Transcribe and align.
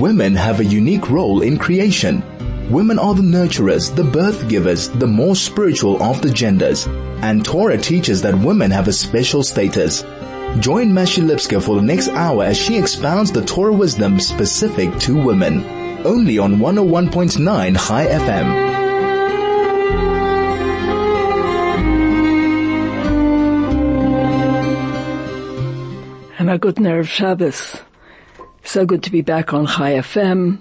women 0.00 0.34
have 0.34 0.60
a 0.60 0.64
unique 0.64 1.10
role 1.10 1.42
in 1.42 1.58
creation. 1.58 2.22
Women 2.70 2.98
are 2.98 3.14
the 3.14 3.22
nurturers, 3.22 3.94
the 3.94 4.02
birth 4.02 4.48
givers, 4.48 4.88
the 4.88 5.06
more 5.06 5.36
spiritual 5.36 6.02
of 6.02 6.22
the 6.22 6.30
genders. 6.30 6.86
And 7.20 7.44
Torah 7.44 7.76
teaches 7.76 8.22
that 8.22 8.34
women 8.34 8.70
have 8.70 8.88
a 8.88 8.94
special 8.94 9.42
status. 9.42 10.00
Join 10.58 10.88
Mashi 10.92 11.22
Lipskar 11.22 11.62
for 11.62 11.76
the 11.76 11.82
next 11.82 12.08
hour 12.08 12.44
as 12.44 12.56
she 12.56 12.78
expounds 12.78 13.30
the 13.30 13.44
Torah 13.44 13.74
wisdom 13.74 14.18
specific 14.18 14.96
to 15.00 15.22
women. 15.22 15.64
Only 16.06 16.38
on 16.38 16.56
101.9 16.56 17.76
Chai 17.76 18.06
FM. 18.06 18.70
And 26.38 26.50
a 26.50 26.58
good 26.58 26.80
nerve 26.80 27.06
Shabbos. 27.06 27.82
So 28.62 28.86
good 28.86 29.02
to 29.04 29.10
be 29.10 29.22
back 29.22 29.52
on 29.52 29.66
Chai 29.66 29.94
FM. 29.94 30.60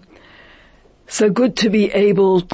So 1.08 1.30
good 1.30 1.58
to 1.58 1.70
be 1.70 1.92
able 1.92 2.48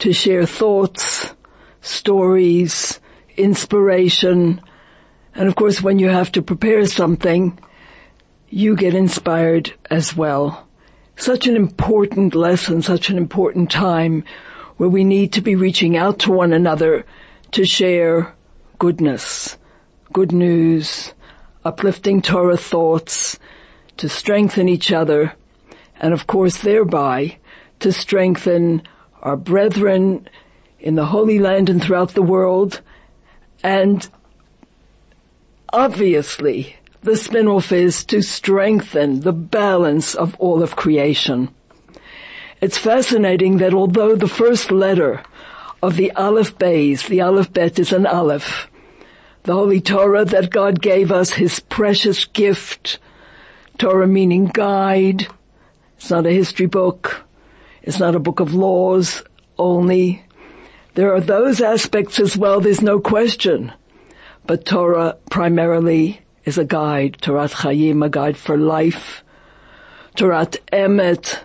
to 0.00 0.12
share 0.12 0.46
thoughts, 0.46 1.34
stories, 1.80 3.00
inspiration, 3.36 4.60
and 5.34 5.48
of 5.48 5.54
course 5.54 5.82
when 5.82 5.98
you 5.98 6.08
have 6.08 6.32
to 6.32 6.42
prepare 6.42 6.86
something, 6.86 7.58
you 8.48 8.76
get 8.76 8.94
inspired 8.94 9.72
as 9.90 10.16
well. 10.16 10.66
Such 11.16 11.46
an 11.46 11.56
important 11.56 12.34
lesson, 12.34 12.82
such 12.82 13.10
an 13.10 13.18
important 13.18 13.70
time 13.70 14.24
where 14.78 14.88
we 14.88 15.04
need 15.04 15.32
to 15.34 15.40
be 15.40 15.56
reaching 15.56 15.96
out 15.96 16.20
to 16.20 16.32
one 16.32 16.52
another 16.52 17.04
to 17.52 17.64
share 17.64 18.34
goodness, 18.78 19.56
good 20.12 20.32
news, 20.32 21.12
uplifting 21.64 22.22
Torah 22.22 22.56
thoughts, 22.56 23.38
to 23.98 24.08
strengthen 24.08 24.68
each 24.68 24.90
other, 24.90 25.34
and 26.00 26.12
of 26.12 26.26
course 26.26 26.58
thereby 26.62 27.36
to 27.80 27.92
strengthen 27.92 28.82
our 29.22 29.36
brethren 29.36 30.28
in 30.80 30.94
the 30.94 31.06
Holy 31.06 31.38
Land 31.38 31.68
and 31.68 31.82
throughout 31.82 32.14
the 32.14 32.22
world, 32.22 32.80
and 33.62 34.08
obviously 35.72 36.76
the 37.02 37.16
spin-off 37.16 37.70
is 37.72 38.04
to 38.06 38.22
strengthen 38.22 39.20
the 39.20 39.32
balance 39.32 40.14
of 40.14 40.34
all 40.38 40.62
of 40.62 40.76
creation. 40.76 41.48
It's 42.60 42.78
fascinating 42.78 43.58
that 43.58 43.74
although 43.74 44.16
the 44.16 44.28
first 44.28 44.72
letter 44.72 45.22
of 45.80 45.96
the 45.96 46.10
Aleph 46.12 46.58
Bays, 46.58 47.04
the 47.04 47.20
Aleph 47.20 47.52
Bet 47.52 47.78
is 47.78 47.92
an 47.92 48.06
Aleph, 48.06 48.68
the 49.44 49.54
Holy 49.54 49.80
Torah 49.80 50.24
that 50.24 50.50
God 50.50 50.82
gave 50.82 51.12
us, 51.12 51.30
His 51.30 51.60
precious 51.60 52.24
gift, 52.24 52.98
Torah 53.78 54.08
meaning 54.08 54.46
guide. 54.46 55.28
It's 55.96 56.10
not 56.10 56.26
a 56.26 56.30
history 56.30 56.66
book. 56.66 57.24
It's 57.82 58.00
not 58.00 58.16
a 58.16 58.20
book 58.20 58.40
of 58.40 58.52
laws 58.52 59.22
only. 59.56 60.24
There 60.94 61.14
are 61.14 61.20
those 61.20 61.60
aspects 61.60 62.18
as 62.18 62.36
well, 62.36 62.60
there's 62.60 62.82
no 62.82 62.98
question. 62.98 63.72
But 64.46 64.66
Torah 64.66 65.16
primarily 65.30 66.20
is 66.44 66.58
a 66.58 66.64
guide. 66.64 67.18
Torah 67.20 67.48
Chayim, 67.48 68.04
a 68.04 68.08
guide 68.08 68.36
for 68.36 68.56
life. 68.56 69.22
Torah 70.16 70.46
Emet, 70.72 71.40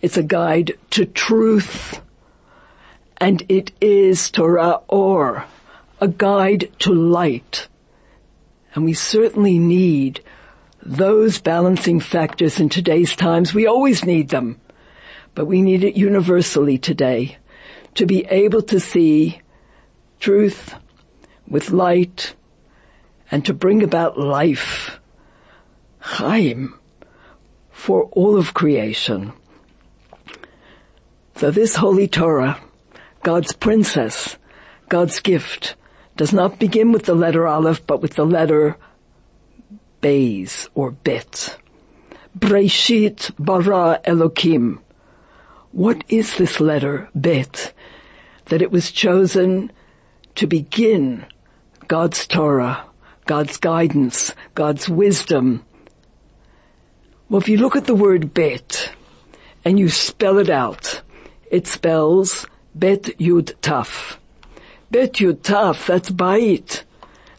it's 0.00 0.16
a 0.16 0.22
guide 0.22 0.74
to 0.90 1.06
truth. 1.06 2.00
And 3.16 3.42
it 3.48 3.72
is 3.80 4.30
Torah 4.30 4.80
Or, 4.88 5.44
a 6.00 6.08
guide 6.08 6.70
to 6.80 6.92
light. 6.92 7.68
And 8.74 8.84
we 8.84 8.94
certainly 8.94 9.58
need 9.58 10.20
those 10.84 11.40
balancing 11.40 12.00
factors 12.00 12.58
in 12.58 12.68
today's 12.68 13.14
times. 13.14 13.54
We 13.54 13.66
always 13.66 14.04
need 14.04 14.28
them, 14.30 14.60
but 15.34 15.46
we 15.46 15.62
need 15.62 15.84
it 15.84 15.96
universally 15.96 16.78
today 16.78 17.38
to 17.94 18.06
be 18.06 18.24
able 18.26 18.62
to 18.62 18.80
see 18.80 19.40
truth 20.18 20.74
with 21.46 21.70
light 21.70 22.34
and 23.30 23.44
to 23.46 23.54
bring 23.54 23.82
about 23.82 24.18
life, 24.18 24.98
Chaim, 26.00 26.78
for 27.70 28.04
all 28.12 28.36
of 28.36 28.54
creation. 28.54 29.32
So 31.36 31.50
this 31.50 31.76
holy 31.76 32.08
Torah, 32.08 32.60
God's 33.22 33.52
princess, 33.52 34.36
God's 34.88 35.20
gift, 35.20 35.76
does 36.16 36.32
not 36.32 36.58
begin 36.58 36.92
with 36.92 37.04
the 37.04 37.14
letter 37.14 37.46
Aleph, 37.46 37.86
but 37.86 38.02
with 38.02 38.14
the 38.14 38.26
letter 38.26 38.76
Bays 40.02 40.68
or 40.74 40.90
Bet. 40.90 41.56
Breshit 42.38 43.30
bara 43.38 44.00
Elokim. 44.04 44.80
What 45.70 46.04
is 46.08 46.36
this 46.36 46.60
letter, 46.60 47.08
Bet? 47.14 47.72
That 48.46 48.60
it 48.60 48.70
was 48.70 48.92
chosen 48.92 49.72
to 50.34 50.46
begin 50.46 51.24
God's 51.88 52.26
Torah, 52.26 52.84
God's 53.24 53.56
guidance, 53.56 54.34
God's 54.54 54.88
wisdom. 54.88 55.64
Well, 57.30 57.40
if 57.40 57.48
you 57.48 57.56
look 57.56 57.76
at 57.76 57.86
the 57.86 57.94
word 57.94 58.34
Bet 58.34 58.92
and 59.64 59.78
you 59.78 59.88
spell 59.88 60.38
it 60.38 60.50
out, 60.50 61.00
it 61.50 61.66
spells 61.66 62.46
Bet 62.74 63.02
Yud 63.18 63.54
Taf. 63.62 64.16
Bet 64.90 65.14
Yud 65.14 65.38
Taf, 65.42 65.86
that's 65.86 66.10
Bait. 66.10 66.84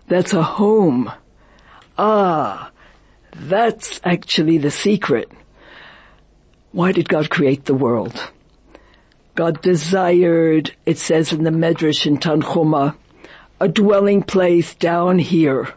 That's 0.07 0.34
a 0.34 0.44
home. 0.44 1.12
Ah, 2.06 2.69
that's 3.34 4.02
actually 4.03 4.58
the 4.58 4.69
secret. 4.69 5.31
Why 6.74 6.91
did 6.91 7.08
God 7.08 7.30
create 7.30 7.64
the 7.64 7.74
world? 7.74 8.30
God 9.36 9.62
desired, 9.62 10.75
it 10.86 10.97
says 10.97 11.31
in 11.31 11.46
the 11.46 11.50
Medrash 11.50 12.06
in 12.06 12.18
Tanchuma, 12.18 12.97
a 13.62 13.69
dwelling 13.69 14.22
place 14.22 14.75
down 14.75 15.18
here 15.18 15.75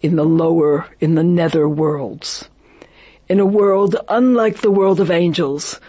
in 0.00 0.14
the 0.14 0.24
lower, 0.24 0.86
in 1.00 1.16
the 1.16 1.24
nether 1.24 1.68
worlds. 1.68 2.48
In 3.28 3.40
a 3.40 3.44
world 3.44 3.96
unlike 4.08 4.58
the 4.58 4.70
world 4.70 5.00
of 5.00 5.10
angels, 5.10 5.80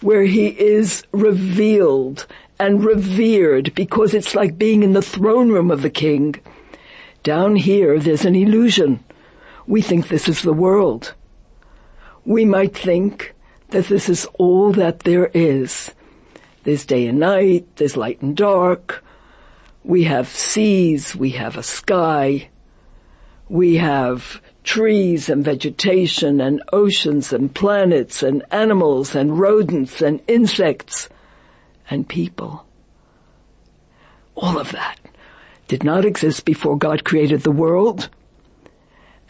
where 0.00 0.26
he 0.26 0.46
is 0.46 1.02
revealed 1.10 2.24
and 2.60 2.84
revered 2.84 3.74
because 3.74 4.14
it's 4.14 4.36
like 4.36 4.56
being 4.58 4.84
in 4.84 4.92
the 4.92 5.02
throne 5.02 5.50
room 5.50 5.72
of 5.72 5.82
the 5.82 5.90
king 5.90 6.36
down 7.24 7.56
here, 7.56 7.98
there's 7.98 8.24
an 8.24 8.36
illusion. 8.36 9.04
We 9.68 9.82
think 9.82 10.08
this 10.08 10.30
is 10.30 10.40
the 10.40 10.54
world. 10.54 11.12
We 12.24 12.46
might 12.46 12.74
think 12.74 13.34
that 13.68 13.88
this 13.88 14.08
is 14.08 14.26
all 14.38 14.72
that 14.72 15.00
there 15.00 15.30
is. 15.34 15.92
There's 16.64 16.86
day 16.86 17.06
and 17.06 17.20
night, 17.20 17.76
there's 17.76 17.94
light 17.94 18.22
and 18.22 18.34
dark. 18.34 19.04
We 19.84 20.04
have 20.04 20.26
seas, 20.26 21.14
we 21.14 21.30
have 21.32 21.58
a 21.58 21.62
sky. 21.62 22.48
We 23.50 23.76
have 23.76 24.40
trees 24.64 25.28
and 25.28 25.44
vegetation 25.44 26.40
and 26.40 26.62
oceans 26.72 27.30
and 27.34 27.54
planets 27.54 28.22
and 28.22 28.42
animals 28.50 29.14
and 29.14 29.38
rodents 29.38 30.00
and 30.00 30.22
insects 30.26 31.10
and 31.90 32.08
people. 32.08 32.64
All 34.34 34.58
of 34.58 34.72
that 34.72 34.98
did 35.66 35.84
not 35.84 36.06
exist 36.06 36.46
before 36.46 36.78
God 36.78 37.04
created 37.04 37.42
the 37.42 37.50
world. 37.50 38.08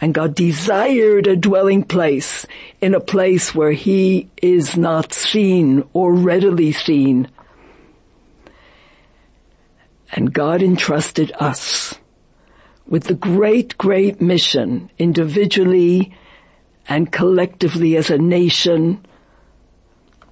And 0.01 0.15
God 0.15 0.35
desired 0.35 1.27
a 1.27 1.37
dwelling 1.37 1.83
place 1.83 2.47
in 2.81 2.95
a 2.95 3.01
place 3.01 3.55
where 3.55 3.73
he 3.73 4.31
is 4.41 4.77
not 4.77 5.13
seen 5.13 5.85
or 5.93 6.15
readily 6.15 6.73
seen. 6.73 7.29
And 10.13 10.33
God 10.33 10.63
entrusted 10.63 11.33
us 11.41 11.95
with 12.87 13.05
the 13.05 13.15
great, 13.15 13.77
great 13.77 14.21
mission 14.21 14.91
individually 14.99 16.15
and 16.89 17.13
collectively 17.13 17.97
as 17.97 18.09
a 18.09 18.19
nation 18.19 19.05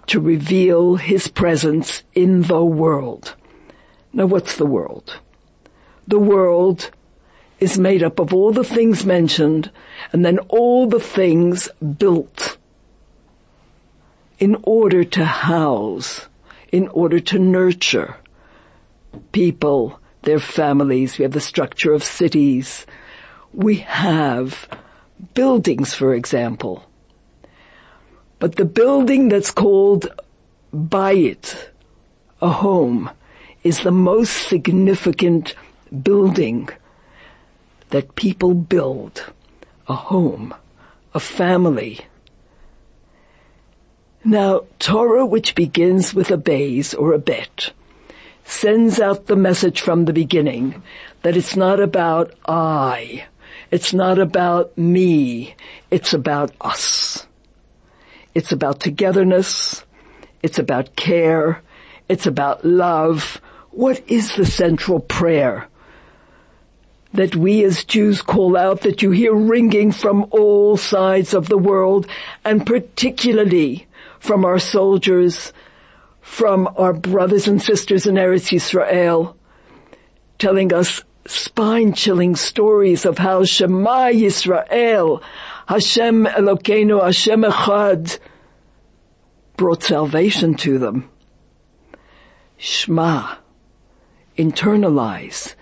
to 0.06 0.20
reveal 0.20 0.94
his 0.96 1.28
presence 1.28 2.04
in 2.14 2.42
the 2.42 2.64
world. 2.64 3.34
Now 4.12 4.26
what's 4.26 4.56
the 4.56 4.64
world? 4.64 5.18
the 6.06 6.18
world 6.18 6.90
is 7.58 7.78
made 7.78 8.02
up 8.02 8.18
of 8.18 8.34
all 8.34 8.52
the 8.52 8.64
things 8.64 9.06
mentioned 9.06 9.70
and 10.12 10.24
then 10.24 10.38
all 10.48 10.86
the 10.86 11.00
things 11.00 11.68
built 11.98 12.58
in 14.38 14.56
order 14.62 15.04
to 15.04 15.24
house, 15.24 16.28
in 16.70 16.88
order 16.88 17.18
to 17.18 17.38
nurture 17.38 18.16
people, 19.32 19.98
their 20.22 20.38
families. 20.38 21.18
We 21.18 21.22
have 21.22 21.32
the 21.32 21.40
structure 21.40 21.92
of 21.92 22.04
cities. 22.04 22.86
We 23.52 23.76
have 23.76 24.68
buildings, 25.34 25.94
for 25.94 26.14
example. 26.14 26.84
But 28.38 28.56
the 28.56 28.66
building 28.66 29.30
that's 29.30 29.50
called 29.50 30.08
by 30.72 31.14
Bayit, 31.14 31.70
a 32.42 32.50
home, 32.50 33.10
is 33.64 33.80
the 33.80 33.92
most 33.92 34.48
significant 34.48 35.54
building 36.02 36.68
that 37.90 38.14
people 38.16 38.54
build 38.54 39.24
a 39.88 39.94
home, 39.94 40.54
a 41.14 41.20
family. 41.20 42.00
Now, 44.24 44.62
Torah 44.78 45.24
which 45.24 45.54
begins 45.54 46.12
with 46.12 46.30
a 46.30 46.36
bays 46.36 46.94
or 46.94 47.12
a 47.12 47.18
bet 47.18 47.72
sends 48.44 49.00
out 49.00 49.26
the 49.26 49.36
message 49.36 49.80
from 49.80 50.04
the 50.04 50.12
beginning 50.12 50.82
that 51.22 51.36
it's 51.36 51.56
not 51.56 51.80
about 51.80 52.32
I, 52.46 53.26
it's 53.70 53.92
not 53.92 54.18
about 54.18 54.76
me, 54.78 55.54
it's 55.90 56.12
about 56.14 56.52
us. 56.60 57.26
It's 58.34 58.52
about 58.52 58.80
togetherness, 58.80 59.84
it's 60.42 60.58
about 60.58 60.94
care, 60.94 61.62
it's 62.08 62.26
about 62.26 62.64
love. 62.64 63.40
What 63.70 64.02
is 64.08 64.36
the 64.36 64.46
central 64.46 65.00
prayer 65.00 65.68
that 67.16 67.36
we 67.36 67.64
as 67.64 67.84
Jews 67.84 68.22
call 68.22 68.56
out 68.56 68.82
that 68.82 69.02
you 69.02 69.10
hear 69.10 69.34
ringing 69.34 69.92
from 69.92 70.26
all 70.30 70.76
sides 70.76 71.34
of 71.34 71.48
the 71.48 71.58
world 71.58 72.06
and 72.44 72.64
particularly 72.64 73.86
from 74.18 74.44
our 74.44 74.58
soldiers, 74.58 75.52
from 76.20 76.68
our 76.76 76.92
brothers 76.92 77.48
and 77.48 77.60
sisters 77.60 78.06
in 78.06 78.14
Eretz 78.16 78.52
Yisrael, 78.52 79.34
telling 80.38 80.72
us 80.72 81.02
spine-chilling 81.26 82.36
stories 82.36 83.04
of 83.04 83.18
how 83.18 83.44
Shema 83.44 84.08
Yisrael, 84.08 85.22
Hashem 85.66 86.26
Elokeinu, 86.26 87.02
Hashem 87.02 87.42
Echad, 87.42 88.18
brought 89.56 89.82
salvation 89.82 90.54
to 90.54 90.78
them. 90.78 91.08
Shema, 92.58 93.36
internalize, 94.36 95.54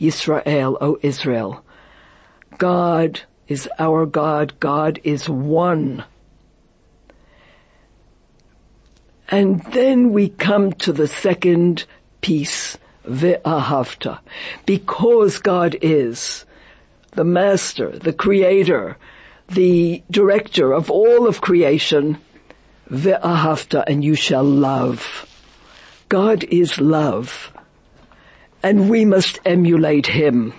Yisrael, 0.00 0.76
O 0.80 0.98
Israel. 1.02 1.64
God 2.58 3.22
is 3.46 3.68
our 3.78 4.06
God. 4.06 4.58
God 4.60 5.00
is 5.04 5.28
one. 5.28 6.04
And 9.30 9.62
then 9.72 10.12
we 10.12 10.30
come 10.30 10.72
to 10.74 10.92
the 10.92 11.08
second 11.08 11.84
piece, 12.20 12.78
ve'ahavta. 13.06 14.20
Because 14.64 15.38
God 15.38 15.76
is 15.82 16.44
the 17.12 17.24
master, 17.24 17.90
the 17.90 18.12
creator, 18.12 18.96
the 19.48 20.02
director 20.10 20.72
of 20.72 20.90
all 20.90 21.26
of 21.26 21.40
creation, 21.40 22.18
ve'ahavta, 22.90 23.84
and 23.86 24.02
you 24.02 24.14
shall 24.14 24.44
love. 24.44 25.26
God 26.08 26.44
is 26.44 26.80
love, 26.80 27.52
and 28.62 28.90
we 28.90 29.04
must 29.04 29.38
emulate 29.44 30.06
Him. 30.08 30.52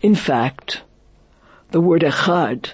In 0.00 0.14
fact, 0.14 0.82
the 1.70 1.80
word 1.80 2.02
echad 2.02 2.70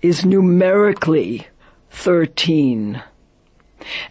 is 0.00 0.24
numerically 0.24 1.46
13. 1.90 3.02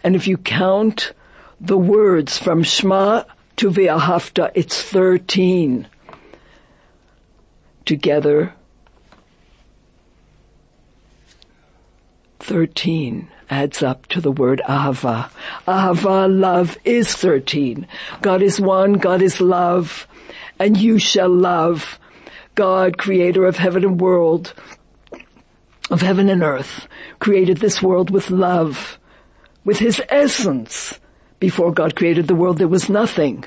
And 0.02 0.16
if 0.16 0.26
you 0.26 0.36
count 0.36 1.12
the 1.60 1.78
words 1.78 2.38
from 2.38 2.62
Shema 2.62 3.24
to 3.56 3.70
Ve'ahavta, 3.70 4.50
it's 4.54 4.82
13. 4.82 5.86
Together, 7.84 8.54
13 12.40 13.31
adds 13.52 13.82
up 13.82 14.06
to 14.06 14.18
the 14.18 14.32
word 14.32 14.62
Ahava. 14.66 15.28
Ahava, 15.68 16.26
love, 16.26 16.78
is 16.84 17.14
13. 17.14 17.86
God 18.22 18.40
is 18.40 18.58
one, 18.58 18.94
God 18.94 19.20
is 19.20 19.42
love, 19.42 20.08
and 20.58 20.78
you 20.78 20.98
shall 20.98 21.28
love. 21.28 21.98
God, 22.54 22.96
creator 22.96 23.44
of 23.44 23.58
heaven 23.58 23.84
and 23.84 24.00
world, 24.00 24.54
of 25.90 26.00
heaven 26.00 26.30
and 26.30 26.42
earth, 26.42 26.88
created 27.18 27.58
this 27.58 27.82
world 27.82 28.08
with 28.08 28.30
love, 28.30 28.98
with 29.66 29.78
his 29.78 30.00
essence. 30.08 30.98
Before 31.38 31.72
God 31.72 31.94
created 31.94 32.28
the 32.28 32.34
world, 32.34 32.56
there 32.56 32.68
was 32.68 32.88
nothing. 32.88 33.44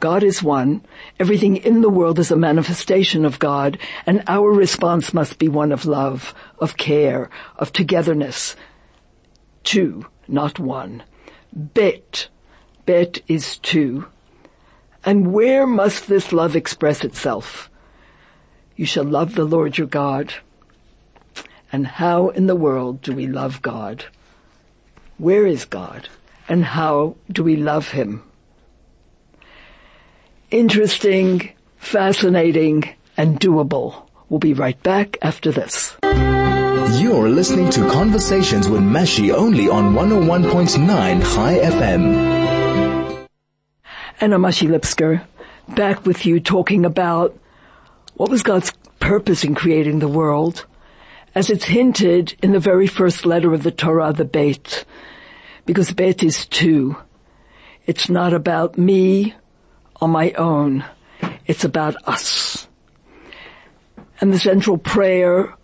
God 0.00 0.22
is 0.22 0.42
one. 0.42 0.82
Everything 1.18 1.56
in 1.56 1.80
the 1.80 1.88
world 1.88 2.18
is 2.18 2.30
a 2.30 2.36
manifestation 2.36 3.24
of 3.24 3.38
God, 3.38 3.78
and 4.04 4.22
our 4.26 4.50
response 4.52 5.14
must 5.14 5.38
be 5.38 5.48
one 5.48 5.72
of 5.72 5.86
love, 5.86 6.34
of 6.58 6.76
care, 6.76 7.30
of 7.56 7.72
togetherness. 7.72 8.54
Two, 9.64 10.06
not 10.28 10.58
one. 10.58 11.02
Bet. 11.52 12.28
Bet 12.86 13.20
is 13.26 13.58
two. 13.58 14.06
And 15.04 15.32
where 15.32 15.66
must 15.66 16.06
this 16.06 16.32
love 16.32 16.54
express 16.54 17.02
itself? 17.04 17.70
You 18.76 18.86
shall 18.86 19.04
love 19.04 19.34
the 19.34 19.44
Lord 19.44 19.76
your 19.76 19.86
God. 19.86 20.34
And 21.72 21.86
how 21.86 22.28
in 22.28 22.46
the 22.46 22.56
world 22.56 23.02
do 23.02 23.12
we 23.12 23.26
love 23.26 23.62
God? 23.62 24.04
Where 25.18 25.46
is 25.46 25.64
God? 25.64 26.08
And 26.48 26.64
how 26.64 27.16
do 27.30 27.42
we 27.42 27.56
love 27.56 27.88
Him? 27.88 28.22
Interesting, 30.50 31.52
fascinating, 31.76 32.94
and 33.16 33.40
doable. 33.40 34.08
We'll 34.28 34.40
be 34.40 34.54
right 34.54 34.80
back 34.82 35.16
after 35.22 35.50
this. 35.50 35.96
You're 37.04 37.28
listening 37.28 37.68
to 37.72 37.86
Conversations 37.90 38.66
with 38.66 38.80
Mashi 38.80 39.30
only 39.30 39.68
on 39.68 39.92
101.9 39.92 40.88
Chai 41.34 41.58
FM. 41.58 43.26
Anna 44.22 44.38
Mashi 44.38 44.66
Lipskar, 44.66 45.22
back 45.68 46.06
with 46.06 46.24
you 46.24 46.40
talking 46.40 46.86
about 46.86 47.38
what 48.14 48.30
was 48.30 48.42
God's 48.42 48.72
purpose 49.00 49.44
in 49.44 49.54
creating 49.54 49.98
the 49.98 50.08
world 50.08 50.64
as 51.34 51.50
it's 51.50 51.66
hinted 51.66 52.36
in 52.42 52.52
the 52.52 52.58
very 52.58 52.86
first 52.86 53.26
letter 53.26 53.52
of 53.52 53.64
the 53.64 53.70
Torah, 53.70 54.14
the 54.14 54.24
Beit, 54.24 54.86
because 55.66 55.92
Beit 55.92 56.22
is 56.22 56.46
two. 56.46 56.96
It's 57.84 58.08
not 58.08 58.32
about 58.32 58.78
me 58.78 59.34
on 60.00 60.08
my 60.08 60.32
own. 60.38 60.86
It's 61.46 61.64
about 61.64 61.96
us. 62.06 62.66
And 64.22 64.32
the 64.32 64.38
central 64.38 64.78
prayer 64.78 65.54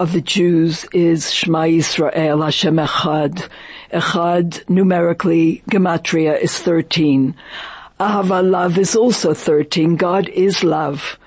of 0.00 0.12
the 0.12 0.22
Jews 0.22 0.86
is 0.94 1.30
Shema 1.30 1.64
Yisrael 1.64 2.42
Hashem 2.42 2.76
Echad. 2.76 3.50
Echad 3.92 4.66
numerically, 4.66 5.62
gematria 5.70 6.40
is 6.40 6.58
13. 6.58 7.36
Ahava 8.00 8.42
love 8.42 8.78
is 8.78 8.96
also 8.96 9.34
13. 9.34 9.96
God 9.96 10.30
is 10.30 10.64
love. 10.64 11.18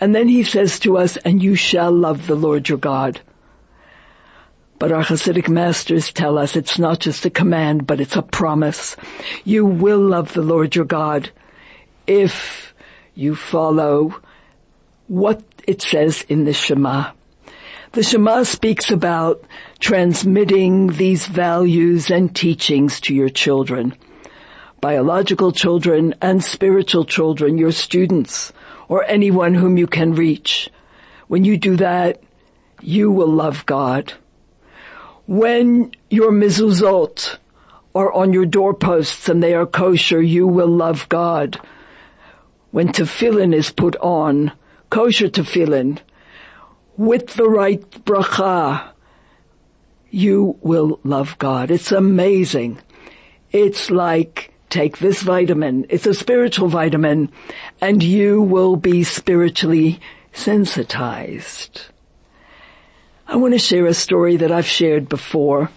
And 0.00 0.16
then 0.16 0.26
he 0.26 0.42
says 0.42 0.80
to 0.80 0.98
us, 0.98 1.16
and 1.18 1.40
you 1.40 1.54
shall 1.54 1.92
love 1.92 2.26
the 2.26 2.34
Lord 2.34 2.68
your 2.68 2.78
God. 2.78 3.20
But 4.80 4.90
our 4.90 5.04
Hasidic 5.04 5.48
masters 5.48 6.12
tell 6.12 6.38
us 6.38 6.56
it's 6.56 6.76
not 6.76 6.98
just 6.98 7.24
a 7.24 7.30
command, 7.30 7.86
but 7.86 8.00
it's 8.00 8.16
a 8.16 8.22
promise. 8.22 8.96
You 9.44 9.64
will 9.64 10.00
love 10.00 10.32
the 10.32 10.42
Lord 10.42 10.74
your 10.74 10.86
God 10.86 11.30
if 12.08 12.74
you 13.14 13.36
follow 13.36 14.20
what 15.06 15.40
it 15.68 15.82
says 15.82 16.22
in 16.28 16.46
the 16.46 16.52
Shema. 16.52 17.12
The 17.92 18.02
Shema 18.02 18.42
speaks 18.42 18.90
about 18.90 19.42
transmitting 19.80 20.88
these 20.88 21.26
values 21.26 22.10
and 22.10 22.36
teachings 22.36 23.00
to 23.00 23.14
your 23.14 23.30
children, 23.30 23.94
biological 24.82 25.52
children 25.52 26.14
and 26.20 26.44
spiritual 26.44 27.06
children, 27.06 27.56
your 27.56 27.72
students, 27.72 28.52
or 28.88 29.04
anyone 29.04 29.54
whom 29.54 29.78
you 29.78 29.86
can 29.86 30.14
reach. 30.14 30.68
When 31.28 31.44
you 31.44 31.56
do 31.56 31.76
that, 31.76 32.22
you 32.82 33.10
will 33.10 33.32
love 33.32 33.64
God. 33.64 34.12
When 35.26 35.92
your 36.10 36.30
mezuzot 36.30 37.38
are 37.94 38.12
on 38.12 38.34
your 38.34 38.46
doorposts 38.46 39.30
and 39.30 39.42
they 39.42 39.54
are 39.54 39.66
kosher, 39.66 40.20
you 40.20 40.46
will 40.46 40.68
love 40.68 41.08
God. 41.08 41.58
When 42.70 42.88
tefillin 42.88 43.54
is 43.54 43.70
put 43.70 43.96
on, 43.96 44.52
kosher 44.90 45.30
tefillin, 45.30 46.00
with 46.98 47.34
the 47.34 47.48
right 47.48 47.88
bracha, 48.04 48.90
you 50.10 50.58
will 50.60 51.00
love 51.04 51.38
God. 51.38 51.70
It's 51.70 51.92
amazing. 51.92 52.78
It's 53.52 53.90
like 53.90 54.52
take 54.68 54.98
this 54.98 55.22
vitamin. 55.22 55.86
It's 55.88 56.06
a 56.06 56.12
spiritual 56.12 56.68
vitamin 56.68 57.30
and 57.80 58.02
you 58.02 58.42
will 58.42 58.76
be 58.76 59.04
spiritually 59.04 60.00
sensitized. 60.32 61.86
I 63.26 63.36
want 63.36 63.54
to 63.54 63.58
share 63.58 63.86
a 63.86 63.94
story 63.94 64.36
that 64.36 64.50
I've 64.50 64.66
shared 64.66 65.08
before. 65.08 65.70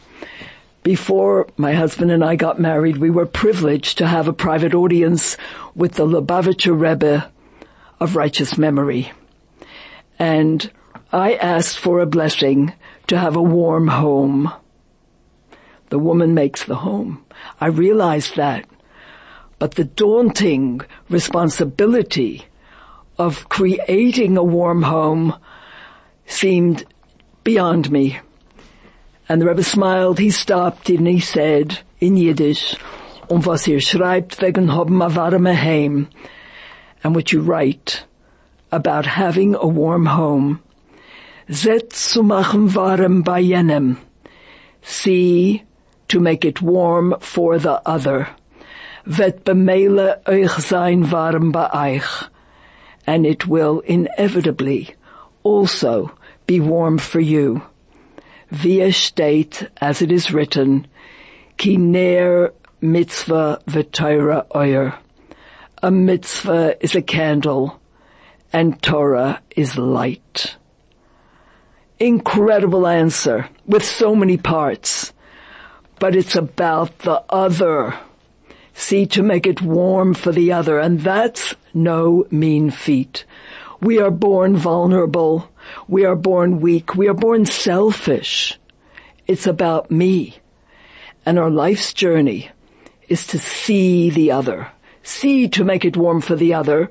Before 0.83 1.47
my 1.57 1.73
husband 1.73 2.09
and 2.09 2.23
I 2.23 2.35
got 2.35 2.59
married, 2.59 2.97
we 2.97 3.11
were 3.11 3.27
privileged 3.27 3.99
to 3.99 4.07
have 4.07 4.27
a 4.27 4.33
private 4.33 4.73
audience 4.73 5.37
with 5.75 5.93
the 5.93 6.07
Lubavitcher 6.07 6.77
Rebbe 6.77 7.29
of 7.99 8.15
righteous 8.15 8.57
memory. 8.57 9.11
And 10.17 10.71
I 11.11 11.33
asked 11.33 11.79
for 11.79 11.99
a 11.99 12.05
blessing 12.05 12.73
to 13.07 13.17
have 13.17 13.35
a 13.35 13.41
warm 13.41 13.87
home. 13.87 14.51
The 15.89 15.99
woman 15.99 16.33
makes 16.33 16.63
the 16.63 16.75
home. 16.75 17.25
I 17.59 17.67
realized 17.67 18.35
that 18.37 18.65
but 19.61 19.75
the 19.75 19.83
daunting 19.83 20.81
responsibility 21.07 22.43
of 23.19 23.47
creating 23.47 24.35
a 24.35 24.43
warm 24.43 24.81
home 24.81 25.35
seemed 26.25 26.83
beyond 27.43 27.91
me. 27.91 28.17
And 29.29 29.39
the 29.39 29.45
Rebbe 29.45 29.61
smiled, 29.61 30.17
he 30.17 30.31
stopped 30.31 30.89
and 30.89 31.05
he 31.07 31.19
said 31.19 31.77
in 31.99 32.17
Yiddish, 32.17 32.75
um 33.29 33.41
was 33.41 33.67
ihr 33.67 33.77
schreibt 33.77 34.41
wegen 34.41 34.69
haben 34.69 34.97
warme 34.97 35.53
Heim, 35.55 36.09
and 37.03 37.13
what 37.13 37.31
you 37.31 37.41
write 37.41 38.03
about 38.71 39.05
having 39.05 39.53
a 39.53 39.67
warm 39.67 40.07
home. 40.07 40.59
Zet 41.51 41.91
zu 41.91 42.23
machen 42.23 42.73
warm 42.75 43.23
bei 43.23 43.41
jenem. 43.41 43.97
See 44.81 45.63
to 46.07 46.21
make 46.21 46.45
it 46.45 46.61
warm 46.61 47.13
for 47.19 47.59
the 47.59 47.81
other. 47.85 48.29
Vet 49.05 49.43
bemele 49.43 50.25
euch 50.25 50.61
sein 50.61 51.11
warm 51.11 51.51
bei 51.51 51.97
euch. 51.97 52.29
And 53.05 53.25
it 53.25 53.47
will 53.47 53.81
inevitably 53.81 54.95
also 55.43 56.11
be 56.47 56.61
warm 56.61 56.97
for 56.97 57.19
you. 57.19 57.63
Via 58.49 58.93
state, 58.93 59.67
as 59.81 60.01
it 60.01 60.09
is 60.09 60.31
written, 60.31 60.87
ki 61.57 61.75
ner 61.75 62.53
mitzvah 62.79 63.59
v'torah 63.67 64.45
oyer. 64.55 64.93
A 65.83 65.91
mitzvah 65.91 66.81
is 66.81 66.95
a 66.95 67.01
candle 67.01 67.77
and 68.53 68.81
Torah 68.81 69.41
is 69.57 69.77
light. 69.77 70.55
Incredible 72.01 72.87
answer 72.87 73.47
with 73.67 73.85
so 73.85 74.15
many 74.15 74.35
parts, 74.35 75.13
but 75.99 76.15
it's 76.15 76.35
about 76.35 76.97
the 76.97 77.23
other. 77.29 77.93
See 78.73 79.05
to 79.05 79.21
make 79.21 79.45
it 79.45 79.61
warm 79.61 80.15
for 80.15 80.31
the 80.31 80.51
other 80.51 80.79
and 80.79 81.01
that's 81.01 81.53
no 81.75 82.25
mean 82.31 82.71
feat. 82.71 83.23
We 83.81 83.99
are 83.99 84.09
born 84.09 84.55
vulnerable. 84.57 85.47
We 85.87 86.03
are 86.05 86.15
born 86.15 86.59
weak. 86.59 86.95
We 86.95 87.07
are 87.07 87.13
born 87.13 87.45
selfish. 87.45 88.59
It's 89.27 89.45
about 89.45 89.91
me. 89.91 90.39
And 91.23 91.37
our 91.37 91.51
life's 91.51 91.93
journey 91.93 92.49
is 93.09 93.27
to 93.27 93.37
see 93.37 94.09
the 94.09 94.31
other. 94.31 94.71
See 95.03 95.47
to 95.49 95.63
make 95.63 95.85
it 95.85 95.95
warm 95.95 96.21
for 96.21 96.35
the 96.35 96.55
other 96.55 96.89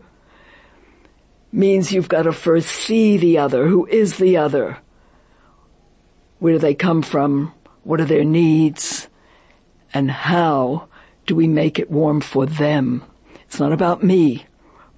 means 1.50 1.90
you've 1.90 2.08
got 2.08 2.22
to 2.22 2.32
first 2.32 2.68
see 2.68 3.16
the 3.16 3.38
other. 3.38 3.66
Who 3.66 3.86
is 3.86 4.16
the 4.16 4.36
other? 4.36 4.78
Where 6.40 6.54
do 6.54 6.58
they 6.58 6.74
come 6.74 7.02
from? 7.02 7.52
What 7.84 8.00
are 8.00 8.06
their 8.06 8.24
needs? 8.24 9.08
And 9.94 10.10
how 10.10 10.88
do 11.26 11.36
we 11.36 11.46
make 11.46 11.78
it 11.78 11.90
warm 11.90 12.20
for 12.20 12.46
them? 12.46 13.04
It's 13.44 13.60
not 13.60 13.72
about 13.72 14.02
me, 14.02 14.46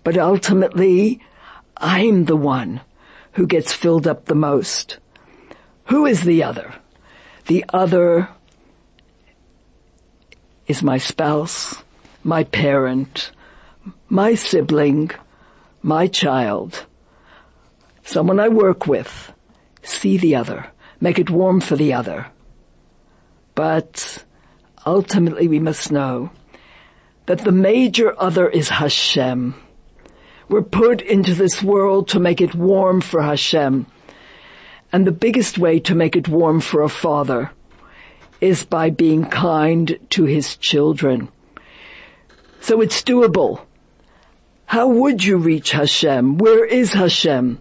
but 0.04 0.16
ultimately 0.16 1.20
I'm 1.76 2.24
the 2.24 2.36
one 2.36 2.80
who 3.32 3.46
gets 3.46 3.72
filled 3.72 4.06
up 4.06 4.26
the 4.26 4.34
most. 4.34 4.98
Who 5.86 6.06
is 6.06 6.22
the 6.22 6.44
other? 6.44 6.74
The 7.46 7.64
other 7.72 8.28
is 10.66 10.82
my 10.82 10.98
spouse, 10.98 11.82
my 12.22 12.44
parent, 12.44 13.32
my 14.08 14.34
sibling, 14.34 15.10
my 15.82 16.06
child, 16.06 16.86
someone 18.04 18.38
I 18.38 18.48
work 18.48 18.86
with, 18.86 19.32
see 19.82 20.16
the 20.16 20.36
other, 20.36 20.70
make 21.02 21.18
it 21.18 21.28
warm 21.28 21.60
for 21.60 21.74
the 21.74 21.92
other. 21.92 22.28
But 23.56 24.24
ultimately 24.86 25.48
we 25.48 25.58
must 25.58 25.90
know 25.90 26.30
that 27.26 27.40
the 27.40 27.50
major 27.50 28.14
other 28.20 28.48
is 28.48 28.68
Hashem. 28.68 29.54
We're 30.48 30.62
put 30.62 31.00
into 31.02 31.34
this 31.34 31.60
world 31.60 32.08
to 32.08 32.20
make 32.20 32.40
it 32.40 32.54
warm 32.54 33.00
for 33.00 33.20
Hashem. 33.20 33.86
And 34.92 35.04
the 35.04 35.10
biggest 35.26 35.58
way 35.58 35.80
to 35.80 35.94
make 35.96 36.14
it 36.14 36.28
warm 36.28 36.60
for 36.60 36.82
a 36.82 36.88
father 36.88 37.50
is 38.40 38.64
by 38.64 38.90
being 38.90 39.24
kind 39.24 39.98
to 40.10 40.24
his 40.24 40.56
children. 40.56 41.28
So 42.60 42.80
it's 42.80 43.02
doable. 43.02 43.66
How 44.66 44.86
would 44.86 45.24
you 45.24 45.36
reach 45.36 45.72
Hashem? 45.72 46.38
Where 46.38 46.64
is 46.64 46.92
Hashem? 46.92 47.60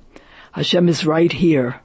Hashem 0.51 0.89
is 0.89 1.07
right 1.07 1.31
here. 1.31 1.81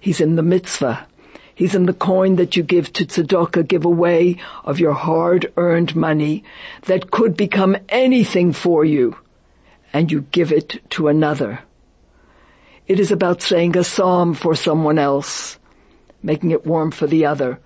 He's 0.00 0.20
in 0.20 0.36
the 0.36 0.42
mitzvah. 0.42 1.06
He's 1.54 1.74
in 1.74 1.86
the 1.86 1.92
coin 1.92 2.36
that 2.36 2.56
you 2.56 2.62
give 2.62 2.92
to 2.92 3.04
tzedakah, 3.04 3.66
give 3.66 3.84
away 3.84 4.36
of 4.64 4.78
your 4.78 4.92
hard-earned 4.92 5.96
money 5.96 6.44
that 6.82 7.10
could 7.10 7.36
become 7.36 7.76
anything 7.88 8.52
for 8.52 8.84
you, 8.84 9.16
and 9.92 10.12
you 10.12 10.20
give 10.30 10.52
it 10.52 10.80
to 10.90 11.08
another. 11.08 11.60
It 12.86 13.00
is 13.00 13.10
about 13.10 13.42
saying 13.42 13.76
a 13.76 13.82
psalm 13.82 14.34
for 14.34 14.54
someone 14.54 15.00
else, 15.00 15.58
making 16.22 16.52
it 16.52 16.64
warm 16.64 16.92
for 16.92 17.08
the 17.08 17.26
other. 17.26 17.58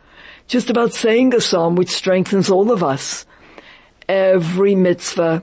Just 0.46 0.70
about 0.70 0.94
saying 0.94 1.34
a 1.34 1.40
psalm 1.40 1.76
which 1.76 1.90
strengthens 1.90 2.48
all 2.48 2.72
of 2.72 2.82
us. 2.82 3.26
Every 4.08 4.74
mitzvah 4.74 5.42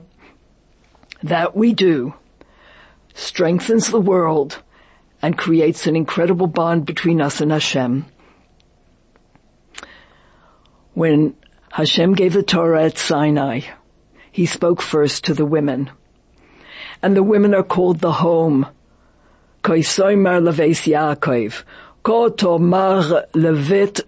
that 1.22 1.56
we 1.56 1.72
do 1.72 2.14
strengthens 3.14 3.90
the 3.90 4.00
world 4.00 4.60
and 5.22 5.36
creates 5.36 5.86
an 5.86 5.96
incredible 5.96 6.46
bond 6.46 6.86
between 6.86 7.20
us 7.20 7.40
and 7.40 7.52
Hashem. 7.52 8.06
When 10.94 11.34
Hashem 11.70 12.14
gave 12.14 12.32
the 12.32 12.42
Torah 12.42 12.84
at 12.84 12.98
Sinai, 12.98 13.60
he 14.32 14.46
spoke 14.46 14.80
first 14.82 15.24
to 15.24 15.34
the 15.34 15.46
women. 15.46 15.90
And 17.02 17.16
the 17.16 17.22
women 17.22 17.54
are 17.54 17.62
called 17.62 18.00
the 18.00 18.12
home. 18.12 18.66
Levet. 23.34 24.00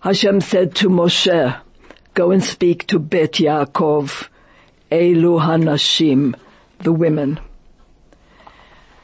Hashem 0.00 0.40
said 0.40 0.74
to 0.76 0.88
Moshe, 0.88 1.60
go 2.14 2.30
and 2.30 2.44
speak 2.44 2.86
to 2.86 2.98
Bet 2.98 3.32
Yaakov 3.32 4.28
Elu 4.90 5.40
Hanashim, 5.40 6.34
the 6.78 6.92
women. 6.92 7.40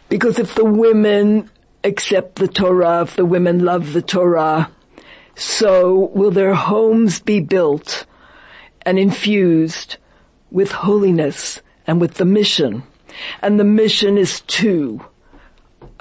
Because 0.09 0.39
if 0.39 0.55
the 0.55 0.65
women 0.65 1.51
accept 1.83 2.37
the 2.37 2.49
Torah, 2.49 3.03
if 3.03 3.17
the 3.17 3.25
women 3.25 3.65
love 3.65 3.93
the 3.93 4.03
Torah, 4.03 4.71
so 5.35 6.11
will 6.15 6.31
their 6.31 6.55
homes 6.55 7.21
be 7.21 7.41
built 7.41 8.07
and 8.83 8.99
infused 8.99 9.97
with 10.51 10.71
holiness 10.71 11.61
and 11.87 12.01
with 12.01 12.15
the 12.15 12.25
mission. 12.25 12.85
And 13.43 13.59
the 13.59 13.65
mission 13.65 14.19
is 14.19 14.41
to 14.43 15.05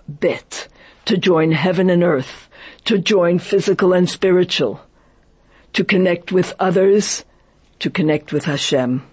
bet, 0.08 0.68
to 1.06 1.18
join 1.18 1.52
heaven 1.52 1.90
and 1.90 2.04
earth, 2.04 2.50
to 2.86 2.98
join 2.98 3.40
physical 3.40 3.94
and 3.94 4.10
spiritual, 4.10 4.82
to 5.74 5.84
connect 5.84 6.32
with 6.32 6.54
others, 6.60 7.26
to 7.80 7.90
connect 7.90 8.32
with 8.32 8.46
Hashem. 8.46 9.04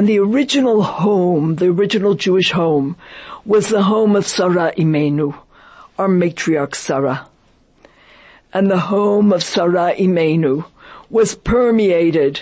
And 0.00 0.08
the 0.08 0.18
original 0.18 0.82
home, 0.82 1.56
the 1.56 1.66
original 1.66 2.14
Jewish 2.14 2.52
home, 2.52 2.96
was 3.44 3.68
the 3.68 3.82
home 3.82 4.16
of 4.16 4.26
Sarah 4.26 4.72
Imenu, 4.78 5.38
our 5.98 6.08
matriarch 6.08 6.74
Sarah. 6.74 7.28
And 8.50 8.70
the 8.70 8.78
home 8.78 9.30
of 9.30 9.42
Sarah 9.42 9.94
Imenu 9.94 10.64
was 11.10 11.34
permeated 11.34 12.40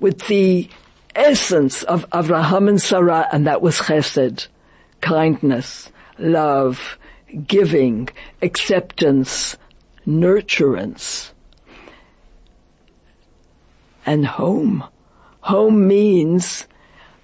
with 0.00 0.26
the 0.26 0.68
essence 1.14 1.84
of 1.84 2.04
Abraham 2.12 2.66
and 2.66 2.82
Sarah, 2.82 3.28
and 3.30 3.46
that 3.46 3.62
was 3.62 3.76
chesed, 3.78 4.48
kindness, 5.00 5.92
love, 6.18 6.98
giving, 7.46 8.08
acceptance, 8.42 9.56
nurturance. 10.04 11.30
And 14.04 14.26
home. 14.26 14.82
Home 15.42 15.86
means 15.86 16.66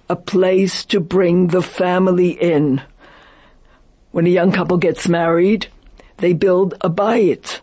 a 0.07 0.15
place 0.15 0.85
to 0.85 0.99
bring 0.99 1.47
the 1.47 1.61
family 1.61 2.29
in. 2.29 2.81
When 4.11 4.27
a 4.27 4.29
young 4.29 4.51
couple 4.51 4.77
gets 4.77 5.07
married, 5.07 5.67
they 6.17 6.33
build 6.33 6.75
a 6.81 6.89
bayit, 6.89 7.61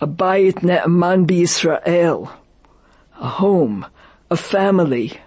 a 0.00 0.06
bayit 0.06 0.62
ne'eman 0.62 1.26
b'Yisrael, 1.26 2.30
a 3.18 3.28
home, 3.28 3.86
a 4.30 4.36
family. 4.36 5.20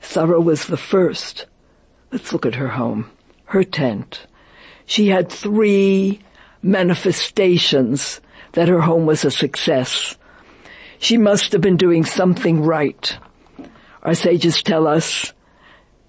Sarah 0.00 0.40
was 0.40 0.66
the 0.66 0.76
first. 0.76 1.46
Let's 2.10 2.32
look 2.32 2.44
at 2.44 2.56
her 2.56 2.68
home, 2.68 3.10
her 3.46 3.64
tent. 3.64 4.26
She 4.84 5.08
had 5.08 5.30
three 5.30 6.20
manifestations 6.60 8.20
that 8.52 8.68
her 8.68 8.80
home 8.80 9.06
was 9.06 9.24
a 9.24 9.30
success. 9.30 10.16
She 10.98 11.16
must 11.16 11.52
have 11.52 11.60
been 11.60 11.76
doing 11.76 12.04
something 12.04 12.62
right. 12.62 13.16
Our 14.02 14.14
sages 14.14 14.62
tell 14.62 14.86
us 14.86 15.32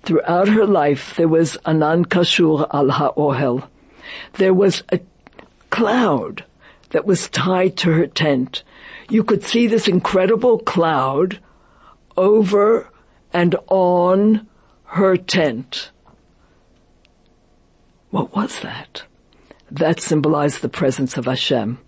Throughout 0.04 0.50
her 0.50 0.66
life, 0.66 1.16
there 1.16 1.28
was 1.28 1.58
anan 1.66 2.06
kashur 2.06 2.68
al 2.74 2.90
ha'ohel. 2.90 3.68
There 4.34 4.54
was 4.54 4.84
a 4.92 5.00
cloud 5.70 6.46
that 6.92 7.06
was 7.06 7.30
tied 7.30 7.78
to 7.78 7.92
her 7.92 8.08
tent. 8.08 8.64
You 9.10 9.24
could 9.24 9.44
see 9.44 9.68
this 9.68 9.88
incredible 9.88 10.60
cloud 10.60 11.40
over 12.16 12.90
and 13.32 13.56
on 13.68 14.48
her 14.86 15.18
tent. 15.18 15.90
What 18.12 18.36
was 18.36 18.60
that? 18.60 19.04
that 19.74 20.00
symbolized 20.00 20.62
the 20.62 20.70
presence 20.70 21.18
of 21.18 21.26
Hashem. 21.26 21.80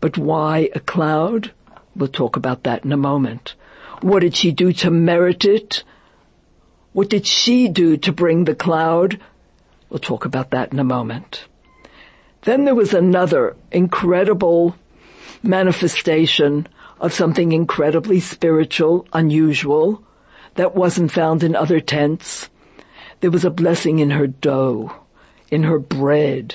But 0.00 0.16
why 0.16 0.70
a 0.74 0.80
cloud? 0.80 1.52
We'll 1.96 2.08
talk 2.08 2.36
about 2.36 2.62
that 2.62 2.84
in 2.84 2.92
a 2.92 2.96
moment. 2.96 3.54
What 4.00 4.20
did 4.20 4.36
she 4.36 4.52
do 4.52 4.72
to 4.74 4.90
merit 4.90 5.44
it? 5.44 5.82
What 6.96 7.10
did 7.10 7.26
she 7.26 7.68
do 7.68 7.98
to 7.98 8.10
bring 8.10 8.44
the 8.44 8.54
cloud? 8.54 9.20
We'll 9.90 9.98
talk 9.98 10.24
about 10.24 10.52
that 10.52 10.72
in 10.72 10.78
a 10.78 10.82
moment. 10.82 11.44
Then 12.44 12.64
there 12.64 12.74
was 12.74 12.94
another 12.94 13.54
incredible 13.70 14.74
manifestation 15.42 16.66
of 16.98 17.12
something 17.12 17.52
incredibly 17.52 18.20
spiritual, 18.20 19.06
unusual, 19.12 20.02
that 20.54 20.74
wasn't 20.74 21.12
found 21.12 21.42
in 21.42 21.54
other 21.54 21.80
tents. 21.80 22.48
There 23.20 23.30
was 23.30 23.44
a 23.44 23.50
blessing 23.50 23.98
in 23.98 24.08
her 24.08 24.26
dough, 24.26 24.90
in 25.50 25.64
her 25.64 25.78
bread. 25.78 26.54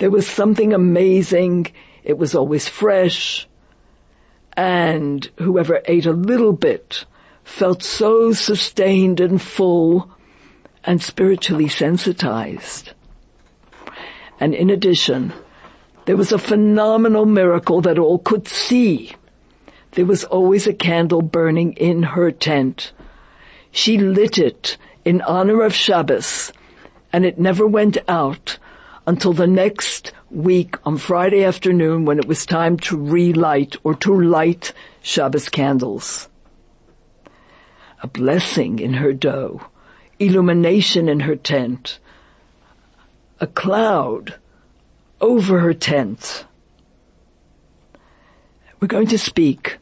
There 0.00 0.10
was 0.10 0.26
something 0.26 0.72
amazing. 0.72 1.68
It 2.02 2.18
was 2.18 2.34
always 2.34 2.68
fresh. 2.68 3.46
And 4.56 5.30
whoever 5.36 5.80
ate 5.86 6.06
a 6.06 6.12
little 6.12 6.54
bit 6.54 7.04
felt 7.44 7.82
so 7.82 8.32
sustained 8.32 9.20
and 9.20 9.40
full 9.40 10.10
and 10.84 11.02
spiritually 11.02 11.68
sensitized. 11.68 12.92
And 14.38 14.54
in 14.54 14.70
addition, 14.70 15.32
there 16.06 16.16
was 16.16 16.32
a 16.32 16.38
phenomenal 16.38 17.26
miracle 17.26 17.82
that 17.82 17.98
all 17.98 18.18
could 18.18 18.48
see. 18.48 19.12
There 19.92 20.06
was 20.06 20.24
always 20.24 20.66
a 20.66 20.72
candle 20.72 21.20
burning 21.20 21.74
in 21.74 22.02
her 22.02 22.30
tent. 22.30 22.92
She 23.70 23.98
lit 23.98 24.38
it 24.38 24.78
in 25.04 25.20
honor 25.22 25.62
of 25.62 25.74
Shabbos, 25.74 26.52
and 27.12 27.26
it 27.26 27.38
never 27.38 27.66
went 27.66 27.98
out 28.08 28.58
until 29.06 29.32
the 29.32 29.46
next 29.46 30.12
week 30.30 30.76
on 30.86 30.96
Friday 30.96 31.44
afternoon 31.44 32.06
when 32.06 32.18
it 32.18 32.26
was 32.26 32.46
time 32.46 32.78
to 32.78 32.96
relight 32.96 33.76
or 33.84 33.94
to 33.96 34.18
light 34.18 34.72
Shabbos 35.02 35.48
candles. 35.48 36.29
A 38.02 38.06
blessing 38.06 38.78
in 38.78 38.94
her 38.94 39.12
dough, 39.12 39.66
illumination 40.18 41.08
in 41.08 41.20
her 41.20 41.36
tent, 41.36 41.98
a 43.40 43.46
cloud 43.46 44.34
over 45.20 45.60
her 45.60 45.74
tent. 45.74 46.44
We're 48.80 48.88
going 48.88 49.08
to 49.08 49.18
speak 49.18 49.78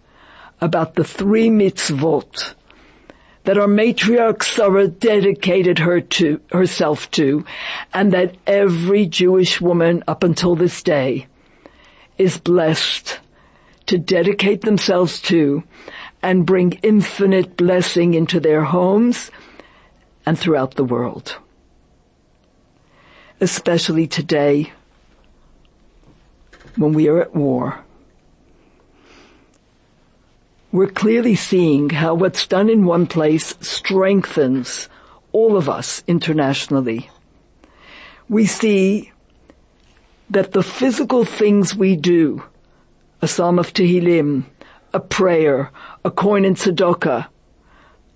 about 0.61 0.95
the 0.95 1.05
three 1.05 1.49
mitzvot 1.49 2.55
that 3.45 3.57
our 3.57 3.67
matriarch 3.67 4.43
Sarah 4.43 4.89
dedicated 4.89 5.79
her 5.79 6.01
to, 6.01 6.41
herself 6.53 7.11
to, 7.13 7.45
and 7.95 8.13
that 8.13 8.37
every 8.47 9.07
Jewish 9.07 9.61
woman 9.61 10.05
up 10.07 10.23
until 10.23 10.55
this 10.55 10.83
day 10.83 11.29
is 12.19 12.37
blessed 12.37 13.21
to 13.87 13.97
dedicate 13.97 14.61
themselves 14.61 15.23
to 15.23 15.63
and 16.23 16.47
bring 16.47 16.73
infinite 16.83 17.57
blessing 17.57 18.15
into 18.15 18.41
their 18.41 18.65
homes 18.65 19.31
and 20.27 20.39
throughout 20.39 20.75
the 20.75 20.85
world. 20.85 21.37
Especially 23.41 24.07
today 24.07 24.73
when 26.77 26.93
we 26.93 27.09
are 27.09 27.21
at 27.21 27.35
war 27.35 27.85
we're 30.71 30.87
clearly 30.87 31.35
seeing 31.35 31.89
how 31.91 32.15
what's 32.15 32.47
done 32.47 32.69
in 32.69 32.85
one 32.85 33.07
place 33.07 33.55
strengthens 33.61 34.89
all 35.33 35.57
of 35.57 35.69
us 35.69 36.03
internationally. 36.07 37.11
We 38.29 38.45
see 38.47 39.13
that 40.29 40.53
the 40.53 40.63
physical 40.63 41.25
things 41.25 41.75
we 41.75 41.97
do, 41.97 42.43
a 43.23 43.29
psalm 43.29 43.59
of 43.59 43.73
Tehillim, 43.73 44.45
a 44.93 45.01
prayer, 45.01 45.71
a 46.05 46.11
coin 46.11 46.45
in 46.45 46.55
tzedakah, 46.55 47.27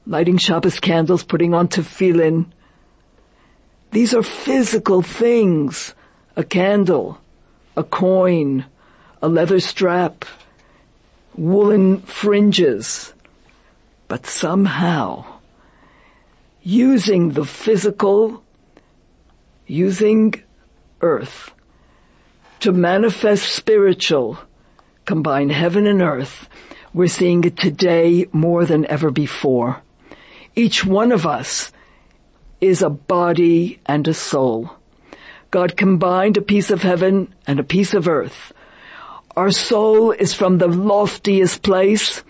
lighting 0.07 0.39
Shabbos 0.39 0.81
candles, 0.81 1.23
putting 1.25 1.55
on 1.55 1.69
tefillin, 1.69 2.47
these 3.93 4.15
are 4.15 4.23
physical 4.23 5.03
things. 5.03 5.95
A 6.35 6.43
candle, 6.43 7.21
a 7.77 7.85
coin, 7.85 8.65
a 9.21 9.29
leather 9.29 9.61
strap, 9.61 10.25
woolen 11.37 12.01
fringes, 12.01 13.13
but 14.09 14.25
somehow 14.25 15.27
using 16.63 17.33
the 17.33 17.45
physical, 17.45 18.43
using 19.67 20.35
earth 21.03 21.53
to 22.61 22.73
manifest 22.73 23.55
spiritual, 23.55 24.39
combine 25.13 25.51
heaven 25.51 25.87
and 25.87 26.01
earth, 26.01 26.49
we're 26.95 27.07
seeing 27.07 27.45
it 27.45 27.57
today 27.57 28.27
more 28.33 28.65
than 28.65 28.87
ever 28.87 29.11
before. 29.11 29.83
Each 30.57 30.85
one 30.85 31.13
of 31.13 31.27
us 31.27 31.73
is 32.61 32.83
a 32.83 32.91
body 32.91 33.81
and 33.87 34.09
a 34.09 34.15
soul. 34.15 34.71
God 35.51 35.77
combined 35.77 36.37
a 36.37 36.43
piece 36.53 36.71
of 36.71 36.83
heaven 36.83 37.35
and 37.47 37.61
a 37.61 37.65
piece 37.77 37.95
of 37.95 38.09
earth 38.09 38.53
our 39.37 39.51
soul 39.51 40.11
is 40.11 40.35
from 40.35 40.59
the 40.59 40.69
loftiest 40.69 41.63
place. 41.63 42.23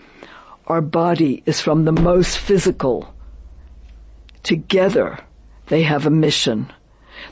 Our 0.67 0.79
body 0.81 1.43
is 1.45 1.59
from 1.59 1.83
the 1.83 1.91
most 1.91 2.37
physical. 2.37 3.13
Together, 4.41 5.19
they 5.67 5.83
have 5.83 6.05
a 6.05 6.09
mission. 6.09 6.71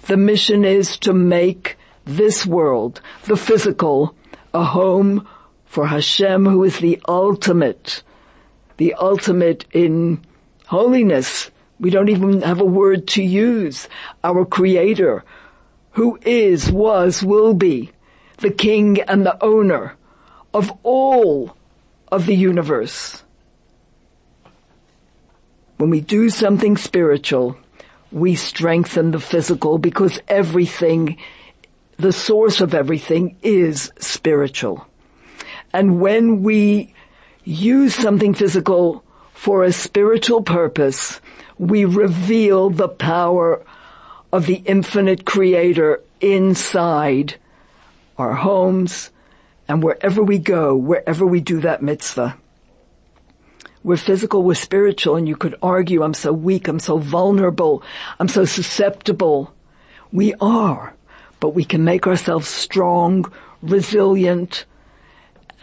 The 0.08 0.18
mission 0.18 0.66
is 0.66 0.98
to 1.00 1.14
make 1.14 1.78
this 2.04 2.46
world, 2.46 3.02
the 3.24 3.38
physical, 3.38 4.16
a 4.54 4.64
home 4.64 5.28
for 5.72 5.88
Hashem 5.88 6.44
who 6.44 6.66
is 6.66 6.80
the 6.80 7.00
ultimate, 7.08 8.04
the 8.76 8.94
ultimate 8.96 9.64
in 9.72 10.20
holiness. 10.68 11.50
We 11.80 11.90
don't 11.90 12.10
even 12.10 12.42
have 12.42 12.60
a 12.60 12.66
word 12.66 13.08
to 13.16 13.24
use. 13.24 13.88
Our 14.22 14.44
creator, 14.44 15.24
who 15.92 16.20
is, 16.24 16.70
was, 16.70 17.24
will 17.24 17.54
be, 17.54 17.92
the 18.40 18.52
king 18.52 19.00
and 19.00 19.26
the 19.26 19.42
owner 19.42 19.96
of 20.54 20.78
all 20.84 21.56
of 22.12 22.26
the 22.26 22.36
universe. 22.36 23.24
When 25.78 25.90
we 25.90 26.02
do 26.02 26.30
something 26.30 26.76
spiritual, 26.76 27.56
we 28.12 28.36
strengthen 28.36 29.12
the 29.12 29.22
physical 29.22 29.78
because 29.78 30.20
everything, 30.28 31.16
the 31.96 32.12
source 32.12 32.60
of 32.60 32.74
everything 32.74 33.38
is 33.42 33.94
spiritual. 34.00 34.86
And 35.74 36.00
when 36.02 36.44
we 36.44 36.94
use 37.44 37.96
something 37.96 38.34
physical 38.34 39.04
for 39.34 39.64
a 39.64 39.72
spiritual 39.72 40.42
purpose, 40.42 41.22
we 41.58 41.86
reveal 41.86 42.70
the 42.70 42.90
power 42.90 43.64
of 44.32 44.46
the 44.46 44.62
infinite 44.66 45.26
creator 45.26 46.02
inside 46.20 47.36
our 48.18 48.34
homes, 48.34 49.10
and 49.68 49.84
wherever 49.84 50.22
we 50.22 50.38
go, 50.38 50.76
wherever 50.76 51.26
we 51.26 51.40
do 51.40 51.62
that 51.62 51.82
mitzvah. 51.82 52.38
We're 53.84 53.98
physical, 53.98 54.44
we're 54.44 54.54
spiritual, 54.54 55.16
and 55.16 55.28
you 55.28 55.36
could 55.36 55.56
argue, 55.62 56.04
I'm 56.04 56.14
so 56.14 56.32
weak, 56.32 56.68
I'm 56.68 56.80
so 56.80 56.98
vulnerable, 56.98 57.82
I'm 58.20 58.28
so 58.28 58.46
susceptible. 58.46 59.54
We 60.12 60.36
are, 60.36 60.94
but 61.40 61.56
we 61.56 61.66
can 61.66 61.84
make 61.84 62.06
ourselves 62.06 62.48
strong, 62.48 63.32
resilient, 63.64 64.66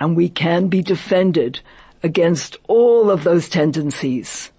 and 0.01 0.17
we 0.17 0.29
can 0.29 0.69
be 0.69 0.83
defended 0.83 1.61
against 2.03 2.57
all 2.69 3.11
of 3.11 3.25
those 3.25 3.49
tendencies. 3.49 4.53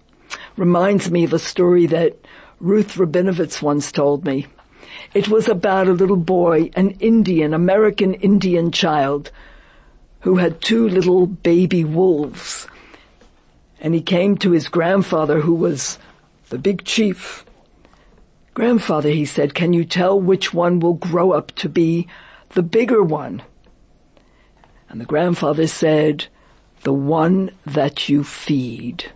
Reminds 0.56 1.10
me 1.10 1.24
of 1.24 1.32
a 1.32 1.38
story 1.38 1.86
that 1.86 2.16
Ruth 2.60 2.96
Rabinowitz 2.96 3.62
once 3.62 3.90
told 3.90 4.24
me. 4.24 4.46
It 5.14 5.28
was 5.28 5.48
about 5.48 5.88
a 5.88 5.92
little 5.92 6.16
boy, 6.16 6.70
an 6.74 6.90
Indian, 7.00 7.54
American 7.54 8.14
Indian 8.14 8.70
child, 8.70 9.30
who 10.20 10.36
had 10.36 10.60
two 10.60 10.88
little 10.88 11.26
baby 11.26 11.84
wolves. 11.84 12.66
And 13.80 13.94
he 13.94 14.02
came 14.02 14.36
to 14.38 14.50
his 14.50 14.68
grandfather 14.68 15.40
who 15.40 15.54
was 15.54 15.98
the 16.50 16.58
big 16.58 16.84
chief. 16.84 17.44
Grandfather, 18.52 19.08
he 19.08 19.24
said, 19.24 19.54
can 19.54 19.72
you 19.72 19.84
tell 19.84 20.20
which 20.20 20.52
one 20.52 20.80
will 20.80 20.94
grow 20.94 21.32
up 21.32 21.52
to 21.52 21.68
be 21.68 22.06
the 22.50 22.62
bigger 22.62 23.02
one? 23.02 23.42
And 24.90 25.00
the 25.00 25.06
grandfather 25.06 25.68
said, 25.68 26.26
the 26.82 26.92
one 26.92 27.52
that 27.64 28.08
you 28.08 28.24
feed. 28.24 29.12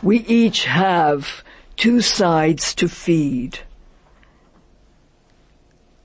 We 0.00 0.18
each 0.18 0.64
have 0.66 1.42
two 1.76 2.00
sides 2.00 2.72
to 2.76 2.88
feed. 2.88 3.58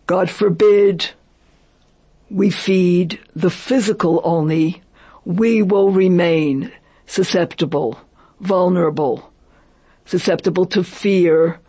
God 0.08 0.32
forbid 0.32 1.12
we 2.32 2.50
feed 2.50 3.20
the 3.36 3.52
physical 3.52 4.20
only, 4.24 4.82
we 5.26 5.62
will 5.62 5.92
remain 5.92 6.72
susceptible, 7.06 8.00
vulnerable, 8.40 9.32
susceptible 10.06 10.66
to 10.68 10.84
fear, 10.84 11.60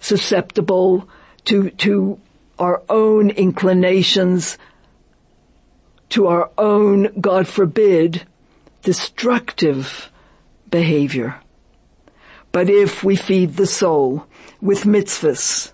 susceptible 0.00 1.08
to, 1.46 1.70
to 1.70 2.20
our 2.58 2.82
own 2.90 3.30
inclinations 3.30 4.58
to 6.10 6.26
our 6.26 6.50
own, 6.58 7.20
God 7.20 7.48
forbid, 7.48 8.26
destructive 8.82 10.10
behavior. 10.70 11.40
But 12.52 12.68
if 12.68 13.04
we 13.04 13.16
feed 13.16 13.54
the 13.54 13.66
soul 13.66 14.26
with 14.60 14.84
mitzvahs, 14.84 15.72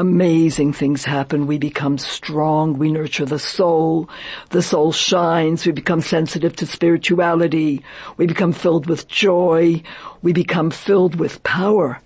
amazing 0.00 0.72
things 0.72 1.04
happen. 1.04 1.46
We 1.46 1.58
become 1.58 1.98
strong. 1.98 2.78
We 2.78 2.90
nurture 2.90 3.26
the 3.26 3.38
soul. 3.38 4.08
The 4.48 4.62
soul 4.62 4.92
shines. 4.92 5.66
We 5.66 5.72
become 5.72 6.00
sensitive 6.00 6.56
to 6.56 6.66
spirituality. 6.66 7.84
We 8.16 8.26
become 8.26 8.52
filled 8.52 8.86
with 8.86 9.08
joy. 9.08 9.82
We 10.22 10.32
become 10.32 10.70
filled 10.70 11.16
with 11.16 11.42
power. 11.42 12.00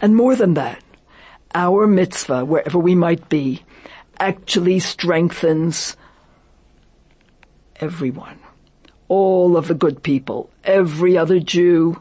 And 0.00 0.16
more 0.16 0.34
than 0.34 0.54
that, 0.54 0.82
our 1.54 1.86
mitzvah, 1.86 2.44
wherever 2.44 2.78
we 2.78 2.94
might 2.94 3.28
be, 3.28 3.62
actually 4.18 4.80
strengthens 4.80 5.96
everyone. 7.82 8.38
All 9.08 9.56
of 9.56 9.66
the 9.66 9.74
good 9.74 10.02
people, 10.02 10.48
every 10.64 11.18
other 11.18 11.40
Jew, 11.40 12.00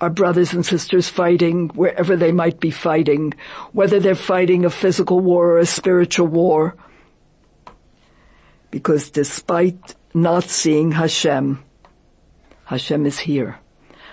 our 0.00 0.10
brothers 0.10 0.52
and 0.54 0.64
sisters 0.64 1.08
fighting 1.08 1.68
wherever 1.68 2.16
they 2.16 2.32
might 2.32 2.58
be 2.58 2.70
fighting, 2.70 3.34
whether 3.72 4.00
they're 4.00 4.14
fighting 4.14 4.64
a 4.64 4.70
physical 4.70 5.20
war 5.20 5.52
or 5.52 5.58
a 5.58 5.66
spiritual 5.66 6.26
war. 6.26 6.74
Because 8.70 9.10
despite 9.10 9.94
not 10.14 10.44
seeing 10.44 10.92
Hashem, 10.92 11.62
Hashem 12.64 13.06
is 13.06 13.18
here. 13.18 13.58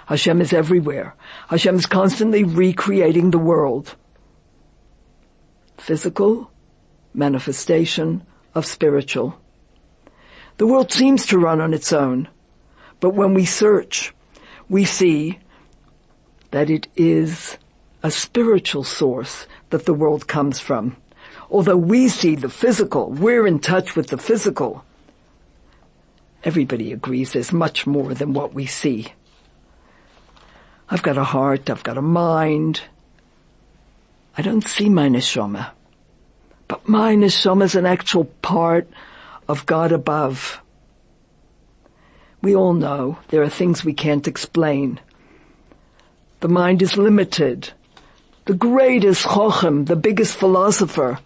Hashem 0.06 0.42
is 0.42 0.52
everywhere. 0.52 1.16
Hashem 1.48 1.78
is 1.78 1.86
constantly 1.86 2.44
recreating 2.44 3.32
the 3.32 3.40
world. 3.40 3.96
Physical 5.78 6.52
manifestation 7.14 8.24
of 8.54 8.66
spiritual. 8.66 9.40
The 10.58 10.68
world 10.68 10.92
seems 10.92 11.26
to 11.28 11.40
run 11.40 11.62
on 11.62 11.74
its 11.74 11.92
own, 11.92 12.28
but 13.00 13.12
when 13.12 13.34
we 13.34 13.46
search, 13.46 14.14
we 14.70 14.86
see 14.86 15.40
that 16.52 16.70
it 16.70 16.88
is 16.96 17.58
a 18.04 18.12
spiritual 18.12 18.84
source 18.84 19.48
that 19.70 19.86
the 19.86 19.94
world 19.94 20.28
comes 20.28 20.60
from. 20.60 20.96
Although 21.50 21.78
we 21.78 22.08
see 22.08 22.36
the 22.36 22.50
physical, 22.50 23.10
we're 23.10 23.48
in 23.48 23.60
touch 23.60 23.96
with 23.96 24.08
the 24.08 24.18
physical. 24.18 24.86
Everybody 26.44 26.92
agrees 26.92 27.34
there's 27.34 27.52
much 27.52 27.86
more 27.86 28.14
than 28.14 28.34
what 28.34 28.54
we 28.54 28.66
see. 28.66 29.14
I've 30.90 31.04
got 31.04 31.18
a 31.18 31.24
heart, 31.24 31.70
I've 31.70 31.84
got 31.84 31.98
a 31.98 32.02
mind. 32.02 32.82
I 34.38 34.42
don't 34.42 34.68
see 34.68 34.90
my 34.90 35.08
neshama. 35.08 35.72
But 36.68 36.88
my 36.88 37.16
neshama 37.16 37.64
is 37.64 37.76
an 37.76 37.86
actual 37.86 38.26
part 38.42 38.88
of 39.52 39.66
God 39.66 39.92
above. 39.92 40.62
We 42.42 42.56
all 42.56 42.74
know 42.74 43.20
there 43.28 43.44
are 43.44 43.50
things 43.50 43.84
we 43.84 43.94
can't 43.94 44.28
explain. 44.28 45.00
The 46.40 46.48
mind 46.48 46.82
is 46.82 46.96
limited. 46.98 47.70
The 48.46 48.54
greatest 48.54 49.26
chochem, 49.26 49.86
the 49.86 49.98
biggest 49.98 50.38
philosopher, 50.38 51.20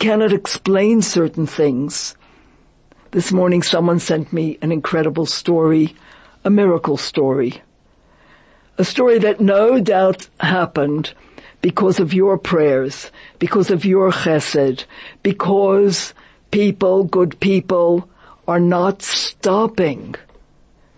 cannot 0.00 0.32
explain 0.32 1.00
certain 1.00 1.46
things. 1.46 2.16
This 3.12 3.30
morning 3.30 3.62
someone 3.62 4.00
sent 4.00 4.32
me 4.32 4.58
an 4.60 4.72
incredible 4.72 5.26
story, 5.26 5.94
a 6.44 6.50
miracle 6.50 6.96
story. 6.96 7.62
A 8.78 8.84
story 8.84 9.20
that 9.20 9.40
no 9.40 9.80
doubt 9.80 10.28
happened 10.40 11.14
because 11.62 12.00
of 12.00 12.12
your 12.12 12.36
prayers, 12.36 13.12
because 13.38 13.70
of 13.70 13.84
your 13.84 14.10
chesed, 14.10 14.86
because 15.22 16.14
people, 16.50 17.04
good 17.04 17.38
people, 17.40 18.08
are 18.46 18.60
not 18.60 19.02
stopping 19.02 20.14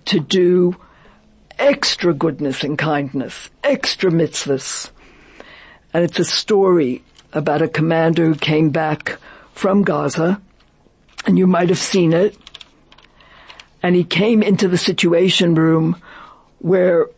to 0.06 0.20
do 0.20 0.76
extra 1.58 2.12
goodness 2.12 2.64
and 2.64 2.78
kindness, 2.78 3.50
extra 3.62 4.10
mitzvahs. 4.10 4.90
And 5.92 6.04
it's 6.04 6.18
a 6.18 6.24
story 6.24 7.02
about 7.32 7.62
a 7.62 7.68
commander 7.68 8.26
who 8.26 8.34
came 8.34 8.70
back 8.70 9.18
from 9.52 9.82
Gaza, 9.82 10.40
and 11.26 11.38
you 11.38 11.46
might 11.46 11.68
have 11.68 11.78
seen 11.78 12.12
it. 12.12 12.36
And 13.82 13.94
he 13.94 14.04
came 14.04 14.42
into 14.42 14.68
the 14.68 14.78
situation 14.78 15.54
room 15.54 16.00
where 16.58 17.08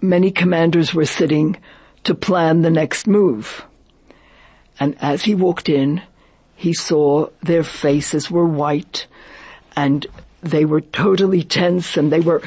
many 0.00 0.30
commanders 0.30 0.94
were 0.94 1.06
sitting 1.06 1.56
to 2.04 2.14
plan 2.14 2.62
the 2.62 2.70
next 2.70 3.06
move. 3.06 3.64
And 4.78 4.96
as 5.00 5.24
he 5.24 5.34
walked 5.34 5.68
in, 5.68 6.02
he 6.60 6.74
saw 6.74 7.26
their 7.40 7.64
faces 7.64 8.30
were 8.30 8.44
white 8.44 9.06
and 9.74 10.06
they 10.42 10.66
were 10.66 10.82
totally 10.82 11.42
tense 11.42 11.96
and 11.96 12.12
they 12.12 12.20
were 12.20 12.42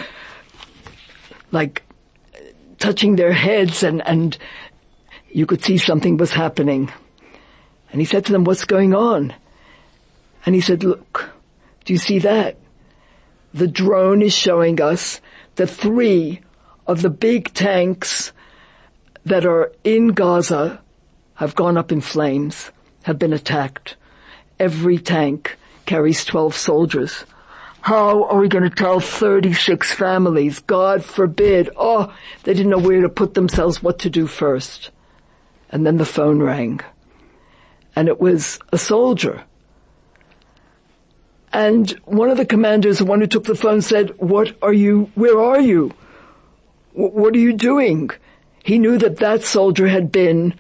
like 1.52 1.82
touching 2.78 3.16
their 3.16 3.34
heads 3.34 3.82
and, 3.82 4.06
and 4.06 4.38
you 5.32 5.48
could 5.48 5.64
see 5.64 5.80
something 5.80 6.18
was 6.18 6.32
happening. 6.32 6.92
And 7.92 8.00
he 8.00 8.06
said 8.06 8.24
to 8.26 8.32
them, 8.32 8.44
what's 8.44 8.66
going 8.66 8.94
on? 8.94 9.34
And 10.46 10.54
he 10.54 10.62
said, 10.62 10.84
look, 10.84 11.32
do 11.84 11.94
you 11.94 11.98
see 11.98 12.20
that? 12.20 12.58
The 13.52 13.68
drone 13.68 14.22
is 14.22 14.36
showing 14.36 14.80
us 14.80 15.22
that 15.56 15.72
three 15.72 16.42
of 16.86 17.02
the 17.02 17.10
big 17.10 17.52
tanks 17.56 18.32
that 19.26 19.48
are 19.48 19.72
in 19.84 20.10
Gaza 20.10 20.84
have 21.34 21.56
gone 21.56 21.80
up 21.80 21.92
in 21.92 22.00
flames, 22.00 22.70
have 23.02 23.18
been 23.18 23.34
attacked. 23.34 23.96
Every 24.60 24.98
tank 24.98 25.58
carries 25.86 26.26
12 26.26 26.56
soldiers. 26.56 27.26
How 27.82 28.24
are 28.26 28.40
we 28.40 28.48
going 28.48 28.64
to 28.64 28.70
tell 28.70 29.00
36 29.00 29.92
families? 29.94 30.60
God 30.60 31.04
forbid. 31.04 31.70
Oh, 31.76 32.14
they 32.44 32.54
didn't 32.54 32.72
know 32.72 32.78
where 32.78 33.02
to 33.02 33.10
put 33.10 33.34
themselves, 33.34 33.84
what 33.84 34.00
to 34.00 34.10
do 34.10 34.26
first. 34.26 34.92
And 35.70 35.86
then 35.86 35.98
the 35.98 36.06
phone 36.06 36.42
rang. 36.42 36.80
And 37.96 38.08
it 38.08 38.20
was 38.20 38.60
a 38.72 38.78
soldier. 38.78 39.44
And 41.52 41.90
one 42.06 42.30
of 42.30 42.38
the 42.38 42.46
commanders, 42.46 43.00
the 43.00 43.06
one 43.06 43.20
who 43.20 43.28
took 43.28 43.44
the 43.44 43.54
phone 43.54 43.82
said, 43.82 44.18
what 44.18 44.56
are 44.62 44.74
you, 44.74 45.12
where 45.16 45.40
are 45.40 45.60
you? 45.60 45.94
what 46.94 47.34
are 47.34 47.40
you 47.40 47.54
doing? 47.54 48.10
He 48.64 48.80
knew 48.80 48.98
that 49.00 49.18
that 49.18 49.44
soldier 49.44 49.88
had 49.88 50.12
been 50.12 50.54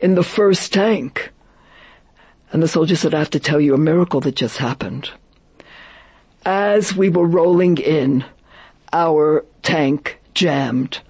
in 0.00 0.14
the 0.14 0.22
first 0.22 0.72
tank. 0.72 1.32
And 2.54 2.62
the 2.62 2.68
soldier 2.68 2.96
said, 2.96 3.12
I 3.12 3.18
have 3.18 3.30
to 3.30 3.40
tell 3.40 3.60
you 3.60 3.74
a 3.74 3.78
miracle 3.78 4.20
that 4.20 4.36
just 4.36 4.56
happened 4.56 5.10
as 6.44 6.94
we 6.94 7.08
were 7.08 7.26
rolling 7.26 7.78
in, 7.78 8.24
our 8.92 9.44
tank 9.62 10.20
jammed. 10.34 11.00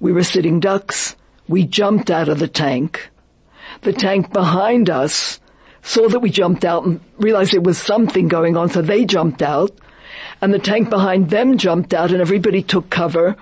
We 0.00 0.12
were 0.12 0.24
sitting 0.24 0.60
ducks. 0.60 1.16
We 1.48 1.64
jumped 1.64 2.10
out 2.10 2.28
of 2.28 2.38
the 2.38 2.48
tank. 2.48 3.10
The 3.82 3.92
tank 3.92 4.32
behind 4.32 4.90
us 4.90 5.40
saw 5.82 6.08
that 6.08 6.20
we 6.20 6.30
jumped 6.30 6.64
out 6.64 6.84
and 6.84 7.00
realized 7.18 7.52
there 7.52 7.60
was 7.60 7.78
something 7.78 8.28
going 8.28 8.56
on, 8.56 8.68
so 8.68 8.82
they 8.82 9.04
jumped 9.04 9.42
out. 9.42 9.78
And 10.40 10.52
the 10.52 10.58
tank 10.58 10.90
behind 10.90 11.30
them 11.30 11.58
jumped 11.58 11.94
out 11.94 12.10
and 12.10 12.20
everybody 12.20 12.62
took 12.62 12.90
cover. 12.90 13.36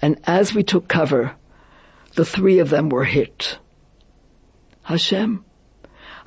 And 0.00 0.18
as 0.24 0.54
we 0.54 0.62
took 0.62 0.88
cover, 0.88 1.32
the 2.14 2.24
three 2.24 2.58
of 2.58 2.70
them 2.70 2.88
were 2.88 3.04
hit. 3.04 3.58
Hashem. 4.82 5.44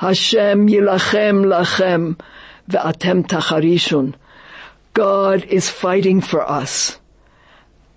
Hashem 0.01 0.67
yilachem 0.67 1.45
lachem 1.45 2.19
ve'atem 2.67 3.23
tacharishun. 3.27 4.15
God 4.95 5.43
is 5.43 5.69
fighting 5.69 6.21
for 6.21 6.41
us. 6.41 6.97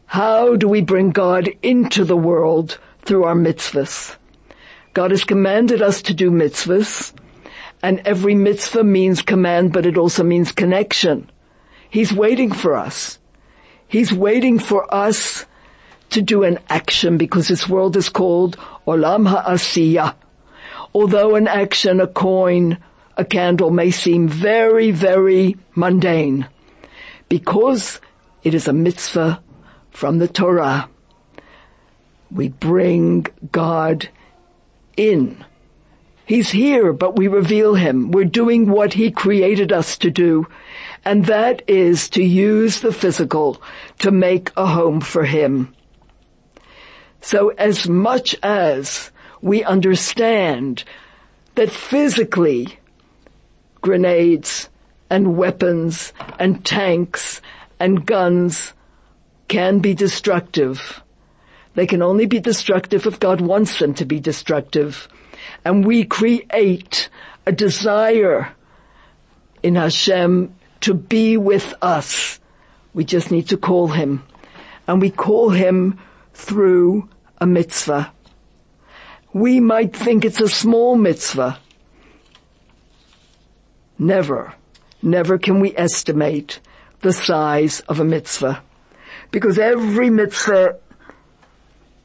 How 0.04 0.54
do 0.54 0.68
we 0.68 0.82
bring 0.82 1.12
God 1.12 1.48
into 1.62 2.04
the 2.04 2.14
world 2.14 2.76
through 3.06 3.24
our 3.24 3.34
mitzvahs? 3.34 4.16
God 4.92 5.12
has 5.12 5.24
commanded 5.24 5.80
us 5.80 6.02
to 6.02 6.12
do 6.12 6.30
mitzvahs, 6.30 7.14
and 7.82 8.00
every 8.00 8.34
mitzvah 8.34 8.84
means 8.84 9.22
command, 9.22 9.72
but 9.72 9.86
it 9.86 9.96
also 9.96 10.24
means 10.24 10.52
connection. 10.52 11.30
He's 11.88 12.12
waiting 12.12 12.52
for 12.52 12.74
us. 12.74 13.18
He's 13.88 14.12
waiting 14.12 14.58
for 14.58 14.94
us 14.94 15.46
to 16.10 16.20
do 16.20 16.42
an 16.42 16.58
action 16.68 17.16
because 17.16 17.48
this 17.48 17.66
world 17.66 17.96
is 17.96 18.10
called 18.10 18.58
Olam 18.86 19.26
Ha'asiyah. 19.26 20.16
Although 20.94 21.34
an 21.34 21.48
action, 21.48 22.00
a 22.00 22.06
coin, 22.06 22.78
a 23.16 23.24
candle 23.24 23.70
may 23.70 23.90
seem 23.90 24.28
very, 24.28 24.92
very 24.92 25.56
mundane 25.74 26.46
because 27.28 28.00
it 28.44 28.54
is 28.54 28.68
a 28.68 28.72
mitzvah 28.72 29.42
from 29.90 30.18
the 30.18 30.28
Torah. 30.28 30.88
We 32.30 32.48
bring 32.48 33.26
God 33.50 34.08
in. 34.96 35.44
He's 36.26 36.50
here, 36.50 36.92
but 36.92 37.16
we 37.16 37.28
reveal 37.28 37.74
him. 37.74 38.10
We're 38.10 38.24
doing 38.24 38.70
what 38.70 38.94
he 38.94 39.10
created 39.10 39.72
us 39.72 39.98
to 39.98 40.10
do. 40.10 40.46
And 41.04 41.26
that 41.26 41.62
is 41.68 42.08
to 42.10 42.22
use 42.22 42.80
the 42.80 42.92
physical 42.92 43.60
to 43.98 44.10
make 44.10 44.50
a 44.56 44.66
home 44.66 45.00
for 45.00 45.24
him. 45.24 45.74
So 47.20 47.48
as 47.50 47.88
much 47.88 48.36
as 48.42 49.10
we 49.44 49.62
understand 49.62 50.82
that 51.54 51.70
physically 51.70 52.78
grenades 53.82 54.70
and 55.10 55.36
weapons 55.36 56.14
and 56.38 56.64
tanks 56.64 57.42
and 57.78 58.06
guns 58.06 58.72
can 59.46 59.80
be 59.80 59.92
destructive. 59.92 61.02
They 61.74 61.86
can 61.86 62.00
only 62.00 62.24
be 62.24 62.40
destructive 62.40 63.04
if 63.04 63.20
God 63.20 63.42
wants 63.42 63.78
them 63.78 63.92
to 63.94 64.06
be 64.06 64.18
destructive. 64.18 65.08
And 65.62 65.84
we 65.84 66.04
create 66.04 67.10
a 67.44 67.52
desire 67.52 68.50
in 69.62 69.74
Hashem 69.74 70.54
to 70.80 70.94
be 70.94 71.36
with 71.36 71.74
us. 71.82 72.40
We 72.94 73.04
just 73.04 73.30
need 73.30 73.48
to 73.48 73.58
call 73.58 73.88
Him. 73.88 74.24
And 74.88 75.02
we 75.02 75.10
call 75.10 75.50
Him 75.50 75.98
through 76.32 77.10
a 77.36 77.46
mitzvah. 77.46 78.13
We 79.34 79.58
might 79.58 79.94
think 79.94 80.24
it's 80.24 80.40
a 80.40 80.48
small 80.48 80.96
mitzvah. 80.96 81.58
Never, 83.98 84.54
never 85.02 85.38
can 85.38 85.58
we 85.58 85.76
estimate 85.76 86.60
the 87.00 87.12
size 87.12 87.80
of 87.80 87.98
a 87.98 88.04
mitzvah. 88.04 88.62
Because 89.32 89.58
every 89.58 90.08
mitzvah 90.08 90.78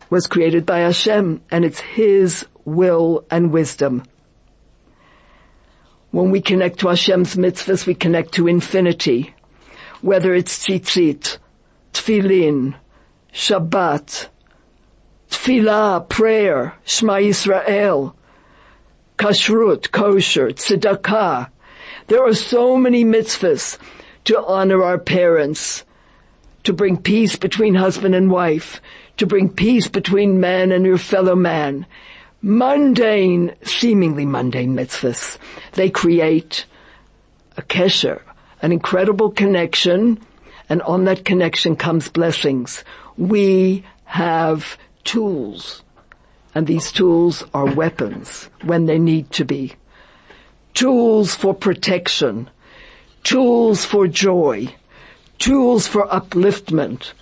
was 0.09 0.25
created 0.25 0.65
by 0.65 0.79
Hashem 0.79 1.41
and 1.51 1.63
it's 1.63 1.79
His 1.79 2.47
will 2.65 3.23
and 3.29 3.51
wisdom. 3.51 4.03
When 6.09 6.31
we 6.31 6.41
connect 6.41 6.79
to 6.79 6.87
Hashem's 6.87 7.35
mitzvahs, 7.35 7.85
we 7.85 7.93
connect 7.93 8.33
to 8.33 8.47
infinity. 8.47 9.35
Whether 10.01 10.33
it's 10.33 10.65
tzitzit, 10.65 11.37
tefillin, 11.93 12.73
Shabbat, 13.31 14.29
tefillah, 15.29 16.07
prayer, 16.09 16.75
Shema 16.85 17.13
Yisrael, 17.13 18.13
kashrut, 19.17 19.91
kosher, 19.91 20.49
tzedakah. 20.49 21.49
There 22.07 22.25
are 22.25 22.33
so 22.33 22.77
many 22.77 23.05
mitzvahs 23.05 23.77
to 24.25 24.43
honor 24.43 24.83
our 24.83 24.97
parents, 24.97 25.83
to 26.63 26.73
bring 26.73 26.97
peace 26.97 27.35
between 27.35 27.75
husband 27.75 28.15
and 28.15 28.29
wife, 28.31 28.81
to 29.17 29.25
bring 29.25 29.49
peace 29.49 29.87
between 29.87 30.39
man 30.39 30.71
and 30.71 30.85
your 30.85 30.97
fellow 30.97 31.35
man. 31.35 31.85
Mundane, 32.41 33.53
seemingly 33.63 34.25
mundane 34.25 34.75
mitzvahs. 34.75 35.37
They 35.73 35.89
create 35.89 36.65
a 37.57 37.61
kesher, 37.61 38.21
an 38.61 38.71
incredible 38.71 39.31
connection, 39.31 40.19
and 40.69 40.81
on 40.83 41.05
that 41.05 41.25
connection 41.25 41.75
comes 41.75 42.07
blessings. 42.07 42.83
We 43.17 43.83
have 44.05 44.77
tools, 45.09 45.81
and 46.53 46.67
these 46.67 46.91
tools 46.91 47.43
are 47.51 47.65
weapons 47.65 48.47
when 48.61 48.85
they 48.85 48.99
need 48.99 49.31
to 49.31 49.43
be. 49.43 49.73
Tools 50.75 51.33
for 51.33 51.55
protection, 51.55 52.47
tools 53.23 53.83
for 53.83 54.07
joy, 54.07 54.71
tools 55.39 55.87
for 55.87 56.05
upliftment. 56.09 57.13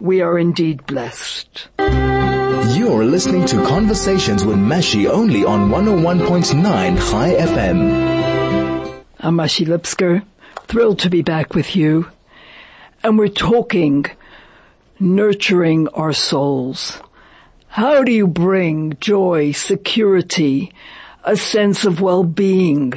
We 0.00 0.22
are 0.22 0.36
indeed 0.36 0.86
blessed. 0.86 1.68
You're 1.78 3.04
listening 3.04 3.46
to 3.46 3.64
Conversations 3.64 4.44
with 4.44 4.56
Mashi 4.56 5.08
only 5.08 5.44
on 5.44 5.70
101.9 5.70 6.96
Chai 6.98 7.28
FM. 7.32 9.04
I'm 9.20 9.36
Mashi 9.36 9.64
Lipskar, 9.68 10.24
thrilled 10.66 10.98
to 10.98 11.10
be 11.10 11.22
back 11.22 11.54
with 11.54 11.76
you. 11.76 12.10
And 13.04 13.16
we're 13.16 13.28
talking 13.28 14.06
nurturing 14.98 15.86
our 15.94 16.12
souls. 16.12 17.00
How 17.76 18.04
do 18.04 18.10
you 18.10 18.26
bring 18.26 18.96
joy, 19.00 19.52
security, 19.52 20.72
a 21.24 21.36
sense 21.36 21.84
of 21.84 22.00
well-being 22.00 22.94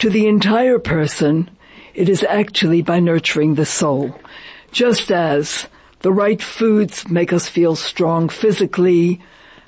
to 0.00 0.10
the 0.10 0.26
entire 0.26 0.80
person? 0.80 1.48
It 1.94 2.08
is 2.08 2.24
actually 2.24 2.82
by 2.82 2.98
nurturing 2.98 3.54
the 3.54 3.64
soul. 3.64 4.20
Just 4.72 5.12
as 5.12 5.68
the 6.00 6.12
right 6.12 6.42
foods 6.42 7.08
make 7.08 7.32
us 7.32 7.48
feel 7.48 7.76
strong 7.76 8.28
physically, 8.28 9.20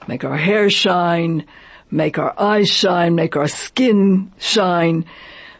make 0.09 0.24
our 0.24 0.38
hair 0.38 0.68
shine, 0.68 1.46
make 1.88 2.18
our 2.18 2.35
eyes 2.37 2.68
shine, 2.68 3.14
make 3.14 3.37
our 3.37 3.46
skin 3.46 4.33
shine, 4.40 5.05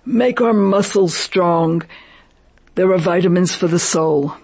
make 0.05 0.41
our 0.41 0.53
muscles 0.53 1.17
strong. 1.17 1.85
There 2.75 2.91
are 2.91 2.99
vitamins 2.99 3.55
for 3.55 3.69
the 3.69 3.79
soul 3.79 4.37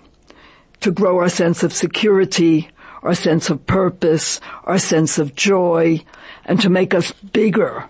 to 0.82 0.92
grow 0.92 1.18
our 1.18 1.28
sense 1.28 1.64
of 1.64 1.72
security, 1.72 2.70
our 3.02 3.14
sense 3.14 3.50
of 3.50 3.66
purpose, 3.66 4.40
our 4.64 4.78
sense 4.78 5.18
of 5.18 5.34
joy, 5.34 6.02
and 6.44 6.60
to 6.60 6.68
make 6.68 6.94
us 6.94 7.12
bigger, 7.12 7.88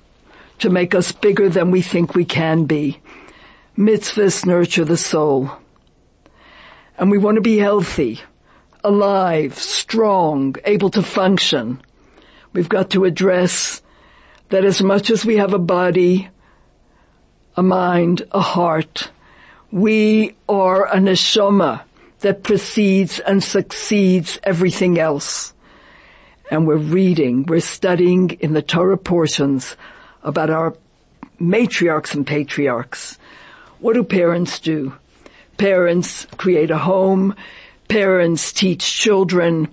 to 0.59 0.71
make 0.71 0.95
us 0.95 1.13
bigger 1.13 1.49
than 1.49 1.71
we 1.71 1.83
think 1.83 2.15
we 2.15 2.25
can 2.25 2.65
be. 2.65 3.01
Mitzvahs 3.77 4.45
nurture 4.45 4.85
the 4.85 4.97
soul. 4.97 5.51
And 6.99 7.11
we 7.11 7.19
want 7.19 7.37
to 7.37 7.41
be 7.41 7.59
healthy, 7.59 8.21
alive, 8.83 9.57
strong, 9.59 10.57
able 10.65 10.91
to 10.91 11.03
function. 11.03 11.81
We've 12.53 12.69
got 12.69 12.91
to 12.91 13.05
address 13.05 13.83
that 14.49 14.65
as 14.65 14.83
much 14.83 15.11
as 15.11 15.25
we 15.25 15.37
have 15.37 15.53
a 15.53 15.59
body, 15.59 16.29
a 17.57 17.63
mind, 17.63 18.23
a 18.33 18.41
heart, 18.41 19.11
we 19.71 20.35
are 20.49 20.87
a 20.87 20.97
neshama 20.97 21.83
that 22.21 22.43
precedes 22.43 23.21
and 23.21 23.43
succeeds 23.43 24.39
everything 24.43 24.99
else. 24.99 25.53
And 26.51 26.67
we're 26.67 26.77
reading, 26.77 27.45
we're 27.45 27.61
studying 27.61 28.31
in 28.41 28.55
the 28.55 28.63
Torah 28.63 28.99
portions 28.99 29.77
about 30.23 30.51
our 30.51 30.77
matriarchs 31.41 32.15
and 32.15 32.27
patriarchs. 32.27 33.19
What 33.81 33.95
do 33.95 34.03
parents 34.03 34.59
do? 34.59 34.95
Parents 35.57 36.27
create 36.37 36.71
a 36.71 36.79
home, 36.79 37.35
parents 37.89 38.53
teach 38.53 38.93
children, 38.93 39.69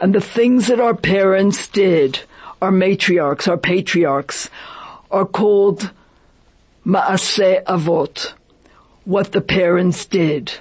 and 0.00 0.14
the 0.14 0.20
things 0.20 0.68
that 0.68 0.80
our 0.80 0.94
parents 0.94 1.68
did, 1.68 2.20
our 2.62 2.70
matriarchs, 2.70 3.48
our 3.48 3.58
patriarchs, 3.58 4.50
are 5.10 5.26
called 5.26 5.90
ma'aseh 6.86 7.64
avot, 7.64 8.32
what 9.04 9.32
the 9.32 9.40
parents 9.40 10.06
did. 10.06 10.52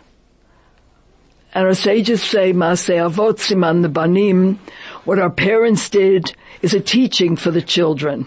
And 1.54 1.68
our 1.68 1.76
sages 1.76 2.24
say, 2.24 2.52
Masei 2.52 2.98
Avot 2.98 3.38
Siman 3.38 3.94
Banim, 3.94 4.60
what 5.06 5.20
our 5.20 5.30
parents 5.30 5.90
did 5.90 6.34
is 6.62 6.74
a 6.74 6.80
teaching 6.80 7.36
for 7.36 7.52
the 7.52 7.62
children. 7.62 8.26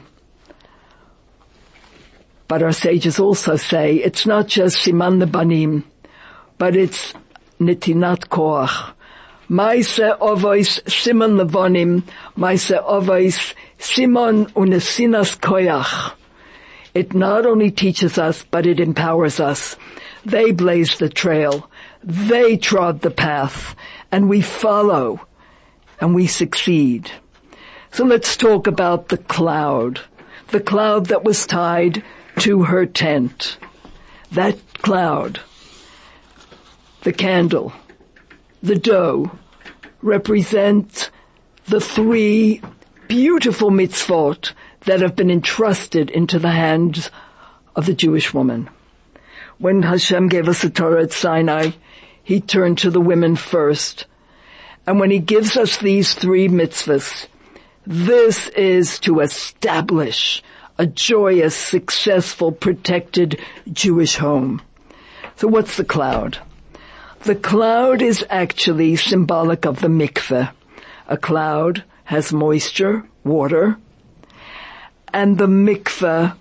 But 2.49 2.63
our 2.63 2.73
sages 2.73 3.19
also 3.19 3.57
say, 3.57 3.97
it's 3.97 4.27
not 4.27 4.47
just 4.47 4.87
Siman 4.87 5.19
the 5.19 5.27
Banim, 5.27 5.85
but 6.57 6.77
it's 6.77 7.15
Nitinat 7.59 8.29
Koach. 8.29 8.93
Maise 9.49 9.99
Ovois 9.99 10.81
Simon 10.91 11.37
Levonim, 11.37 12.03
Maise 12.37 12.71
Ovois 12.71 13.55
Simon 13.79 14.47
Unesinas 14.47 15.39
Koach. 15.39 16.15
It 16.95 17.15
not 17.15 17.47
only 17.47 17.71
teaches 17.71 18.19
us, 18.19 18.45
but 18.51 18.67
it 18.67 18.81
empowers 18.81 19.39
us. 19.39 19.77
They 20.25 20.51
blaze 20.51 20.99
the 20.99 21.09
trail. 21.09 21.71
They 22.03 22.57
trod 22.57 23.01
the 23.01 23.11
path 23.11 23.75
and 24.13 24.29
we 24.29 24.41
follow 24.41 25.27
and 26.01 26.15
we 26.15 26.27
succeed. 26.27 27.11
So 27.93 28.05
let's 28.05 28.37
talk 28.37 28.67
about 28.67 29.09
the 29.09 29.19
cloud. 29.19 30.01
The 30.49 30.61
cloud 30.61 31.07
that 31.07 31.25
was 31.25 31.47
tied 31.47 32.05
to 32.41 32.65
her 32.65 32.87
tent. 32.87 33.59
That 34.31 34.59
cloud, 34.83 35.41
the 37.03 37.13
candle, 37.13 37.73
the 38.63 38.77
dough 38.77 39.31
represent 40.03 41.11
the 41.67 41.81
three 41.81 42.61
beautiful 43.09 43.71
mitzvot 43.71 44.53
that 44.85 45.01
have 45.01 45.17
been 45.17 45.31
entrusted 45.31 46.11
into 46.11 46.39
the 46.39 46.51
hands 46.51 47.11
of 47.75 47.87
the 47.87 47.95
Jewish 47.95 48.35
woman. 48.35 48.69
When 49.59 49.83
Hashem 49.83 50.29
gave 50.29 50.49
us 50.49 50.63
the 50.63 50.71
Torah 50.71 51.05
at 51.05 51.13
Sinai, 51.13 51.71
he 52.27 52.41
turned 52.41 52.77
to 52.77 52.91
the 52.91 53.01
women 53.01 53.37
first. 53.37 54.05
And 54.85 54.99
when 54.99 55.13
he 55.13 55.21
gives 55.21 55.57
us 55.57 55.77
these 55.77 56.13
three 56.13 56.49
mitzvahs, 56.49 57.29
this 57.87 58.49
is 58.49 58.99
to 59.01 59.21
establish 59.21 60.43
a 60.77 60.87
joyous, 60.89 61.55
successful, 61.55 62.51
protected 62.51 63.39
Jewish 63.73 64.17
home. 64.17 64.61
So 65.37 65.47
what's 65.47 65.77
the 65.77 65.85
cloud? 65.85 66.39
The 67.21 67.37
cloud 67.37 68.03
is 68.03 68.27
actually 68.29 68.97
symbolic 68.97 69.65
of 69.65 69.79
the 69.79 69.87
mikveh. 69.87 70.51
A 71.07 71.17
cloud 71.17 71.85
has 72.03 72.33
moisture, 72.33 73.05
water, 73.23 73.79
and 75.15 75.39
the 75.39 75.47
mikveh 75.47 76.37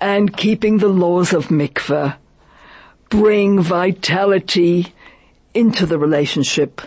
and 0.00 0.36
keeping 0.36 0.78
the 0.78 0.86
laws 0.86 1.32
of 1.32 1.48
mikveh 1.48 2.14
bring 3.12 3.60
vitality 3.60 4.90
into 5.52 5.84
the 5.84 5.98
relationship, 5.98 6.80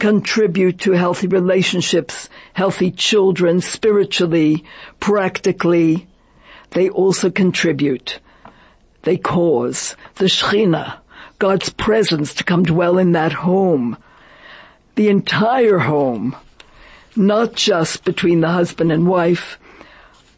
contribute 0.00 0.80
to 0.80 0.90
healthy 0.90 1.28
relationships, 1.28 2.28
healthy 2.54 2.90
children, 2.90 3.60
spiritually, 3.60 4.64
practically. 4.98 6.08
They 6.70 6.90
also 6.90 7.30
contribute. 7.30 8.18
They 9.02 9.16
cause 9.16 9.94
the 10.16 10.24
Shekhinah, 10.24 10.98
God's 11.38 11.68
presence 11.68 12.34
to 12.34 12.42
come 12.42 12.64
dwell 12.64 12.98
in 12.98 13.12
that 13.12 13.32
home. 13.32 13.96
The 14.96 15.08
entire 15.08 15.78
home, 15.78 16.34
not 17.14 17.54
just 17.54 18.04
between 18.04 18.40
the 18.40 18.50
husband 18.50 18.90
and 18.90 19.06
wife, 19.06 19.60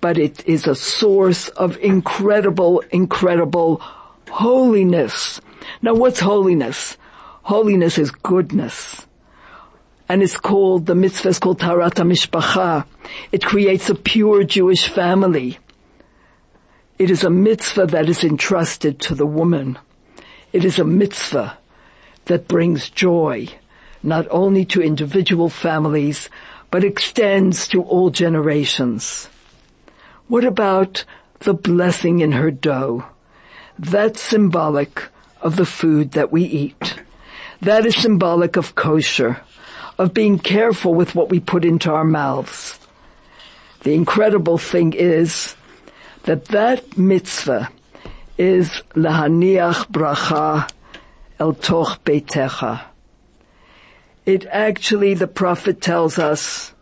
but 0.02 0.18
it 0.18 0.46
is 0.46 0.66
a 0.66 0.74
source 0.74 1.48
of 1.48 1.78
incredible, 1.78 2.84
incredible 2.90 3.80
holiness. 4.28 5.40
Now 5.82 5.94
what's 5.94 6.20
holiness? 6.20 6.96
Holiness 7.42 7.98
is 7.98 8.10
goodness. 8.10 9.06
And 10.08 10.22
it's 10.22 10.36
called, 10.36 10.86
the 10.86 10.94
mitzvah 10.94 11.28
is 11.30 11.38
called 11.38 11.60
Taharat 11.60 11.94
HaMishpacha. 11.94 12.86
It 13.32 13.44
creates 13.44 13.90
a 13.90 13.94
pure 13.94 14.44
Jewish 14.44 14.88
family. 14.88 15.58
It 16.98 17.10
is 17.10 17.24
a 17.24 17.30
mitzvah 17.30 17.86
that 17.86 18.08
is 18.08 18.24
entrusted 18.24 19.00
to 19.00 19.14
the 19.14 19.26
woman. 19.26 19.78
It 20.52 20.64
is 20.64 20.78
a 20.78 20.84
mitzvah 20.84 21.58
that 22.26 22.48
brings 22.48 22.88
joy, 22.88 23.48
not 24.02 24.26
only 24.30 24.64
to 24.66 24.82
individual 24.82 25.48
families, 25.48 26.30
but 26.70 26.84
extends 26.84 27.68
to 27.68 27.82
all 27.82 28.10
generations. 28.10 29.28
What 30.28 30.44
about 30.44 31.04
the 31.40 31.54
blessing 31.54 32.20
in 32.20 32.32
her 32.32 32.50
dough? 32.50 33.04
That's 33.78 34.20
symbolic 34.20 35.08
of 35.40 35.56
the 35.56 35.66
food 35.66 36.12
that 36.12 36.32
we 36.32 36.44
eat. 36.44 37.02
That 37.60 37.86
is 37.86 37.96
symbolic 37.96 38.56
of 38.56 38.74
kosher, 38.74 39.40
of 39.98 40.14
being 40.14 40.38
careful 40.38 40.94
with 40.94 41.14
what 41.14 41.28
we 41.28 41.40
put 41.40 41.64
into 41.64 41.92
our 41.92 42.04
mouths. 42.04 42.78
The 43.82 43.94
incredible 43.94 44.58
thing 44.58 44.92
is 44.94 45.54
that 46.24 46.46
that 46.46 46.98
mitzvah 46.98 47.70
is 48.38 48.70
lahaniach 48.94 49.90
bracha 49.90 50.70
el 51.38 51.52
toch 51.52 52.02
beitecha. 52.04 52.82
It 54.24 54.46
actually, 54.50 55.14
the 55.14 55.28
prophet 55.28 55.80
tells 55.80 56.18
us 56.18 56.72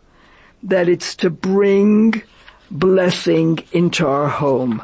that 0.63 0.89
it's 0.89 1.15
to 1.17 1.29
bring 1.29 2.23
blessing 2.71 3.59
into 3.71 4.07
our 4.07 4.27
home. 4.27 4.81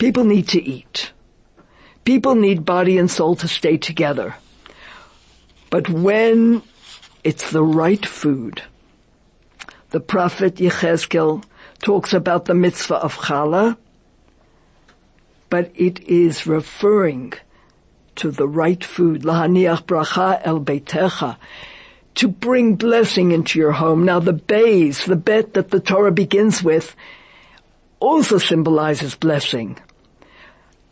People 0.00 0.24
need 0.24 0.48
to 0.48 0.62
eat. 0.62 1.12
People 2.06 2.34
need 2.34 2.64
body 2.64 2.96
and 2.96 3.10
soul 3.10 3.36
to 3.36 3.46
stay 3.46 3.76
together. 3.76 4.34
But 5.68 5.90
when 5.90 6.62
it's 7.22 7.50
the 7.50 7.62
right 7.62 8.04
food, 8.06 8.62
the 9.90 10.00
prophet 10.00 10.54
Yechezkel 10.54 11.44
talks 11.82 12.14
about 12.14 12.46
the 12.46 12.54
mitzvah 12.54 12.94
of 12.94 13.18
challah, 13.18 13.76
but 15.50 15.70
it 15.74 16.00
is 16.08 16.46
referring 16.46 17.34
to 18.16 18.30
the 18.30 18.48
right 18.48 18.82
food, 18.82 19.24
lahaniach 19.24 19.82
bracha 19.82 20.40
el 20.44 20.60
beitecha, 20.60 21.36
to 22.14 22.26
bring 22.26 22.76
blessing 22.76 23.32
into 23.32 23.58
your 23.58 23.72
home. 23.72 24.06
Now 24.06 24.18
the 24.18 24.32
bays, 24.32 25.04
the 25.04 25.14
bet 25.14 25.52
that 25.52 25.70
the 25.70 25.80
Torah 25.80 26.10
begins 26.10 26.62
with, 26.62 26.96
also 28.00 28.38
symbolizes 28.38 29.14
blessing. 29.14 29.78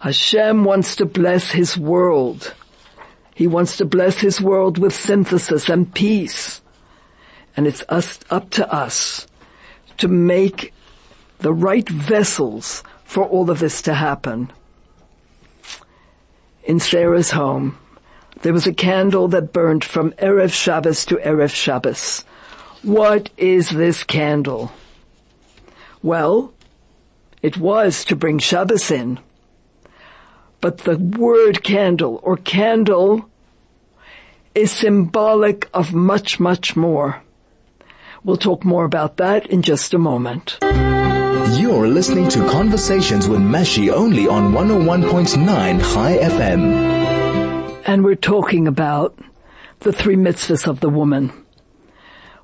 Hashem 0.00 0.64
wants 0.64 0.96
to 0.96 1.06
bless 1.06 1.50
His 1.50 1.76
world. 1.76 2.54
He 3.34 3.46
wants 3.46 3.76
to 3.78 3.84
bless 3.84 4.18
His 4.18 4.40
world 4.40 4.78
with 4.78 4.94
synthesis 4.94 5.68
and 5.68 5.92
peace. 5.92 6.60
And 7.56 7.66
it's 7.66 7.82
us, 7.88 8.20
up 8.30 8.50
to 8.50 8.72
us 8.72 9.26
to 9.98 10.08
make 10.08 10.72
the 11.40 11.52
right 11.52 11.88
vessels 11.88 12.82
for 13.04 13.24
all 13.24 13.50
of 13.50 13.58
this 13.58 13.82
to 13.82 13.94
happen. 13.94 14.52
In 16.64 16.78
Sarah's 16.78 17.30
home, 17.30 17.78
there 18.42 18.52
was 18.52 18.66
a 18.66 18.74
candle 18.74 19.28
that 19.28 19.52
burned 19.52 19.82
from 19.82 20.12
Erev 20.12 20.52
Shabbos 20.52 21.04
to 21.06 21.16
Erev 21.16 21.50
Shabbos. 21.50 22.24
What 22.82 23.30
is 23.36 23.70
this 23.70 24.04
candle? 24.04 24.70
Well, 26.02 26.52
it 27.42 27.56
was 27.56 28.04
to 28.04 28.16
bring 28.16 28.38
Shabbos 28.38 28.90
in. 28.92 29.18
But 30.60 30.78
the 30.78 30.96
word 30.96 31.62
candle 31.62 32.20
or 32.22 32.36
candle 32.36 33.28
is 34.54 34.72
symbolic 34.72 35.68
of 35.72 35.94
much, 35.94 36.40
much 36.40 36.74
more. 36.74 37.22
We'll 38.24 38.36
talk 38.36 38.64
more 38.64 38.84
about 38.84 39.18
that 39.18 39.46
in 39.46 39.62
just 39.62 39.94
a 39.94 39.98
moment. 39.98 40.58
You're 40.60 41.88
listening 41.88 42.28
to 42.30 42.48
Conversations 42.50 43.28
with 43.28 43.40
Mashi 43.40 43.90
only 43.90 44.26
on 44.26 44.52
101.9 44.52 45.46
Chai 45.80 46.18
FM. 46.18 47.82
And 47.86 48.04
we're 48.04 48.16
talking 48.16 48.66
about 48.66 49.16
the 49.80 49.92
three 49.92 50.16
mitzvahs 50.16 50.66
of 50.66 50.80
the 50.80 50.90
woman. 50.90 51.32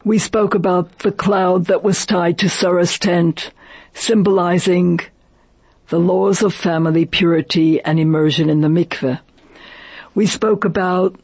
We 0.04 0.18
spoke 0.18 0.54
about 0.54 1.00
the 1.00 1.12
cloud 1.12 1.66
that 1.66 1.82
was 1.82 2.06
tied 2.06 2.38
to 2.38 2.48
Sarah's 2.48 2.98
tent, 2.98 3.50
symbolizing 3.92 5.00
the 5.88 5.98
laws 5.98 6.42
of 6.42 6.54
family 6.54 7.04
purity 7.04 7.80
and 7.82 8.00
immersion 8.00 8.48
in 8.48 8.60
the 8.60 8.68
mikveh. 8.68 9.20
We 10.14 10.26
spoke 10.26 10.64
about 10.64 11.20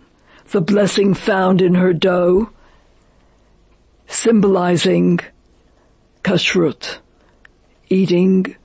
the 0.51 0.61
blessing 0.61 1.15
found 1.15 1.63
in 1.63 1.75
her 1.75 1.93
dough, 1.93 2.51
symbolizing 4.07 5.21
kashrut, 6.23 6.99
eating 7.89 8.57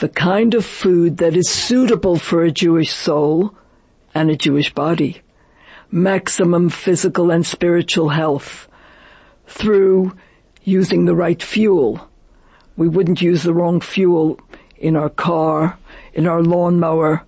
the 0.00 0.08
kind 0.08 0.54
of 0.54 0.64
food 0.64 1.18
that 1.18 1.36
is 1.36 1.48
suitable 1.48 2.18
for 2.18 2.42
a 2.42 2.50
Jewish 2.50 2.92
soul 2.92 3.54
and 4.14 4.30
a 4.30 4.36
Jewish 4.36 4.72
body. 4.74 5.22
Maximum 5.90 6.68
physical 6.68 7.30
and 7.30 7.46
spiritual 7.46 8.10
health 8.10 8.68
through 9.46 10.14
using 10.62 11.06
the 11.06 11.14
right 11.14 11.42
fuel. 11.42 12.08
We 12.76 12.88
wouldn't 12.88 13.22
use 13.22 13.42
the 13.42 13.54
wrong 13.54 13.80
fuel 13.80 14.38
in 14.80 14.96
our 14.96 15.08
car, 15.08 15.78
in 16.12 16.26
our 16.26 16.42
lawnmower, 16.42 17.24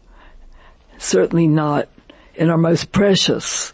certainly 0.98 1.46
not 1.46 1.88
in 2.34 2.50
our 2.50 2.58
most 2.58 2.92
precious 2.92 3.72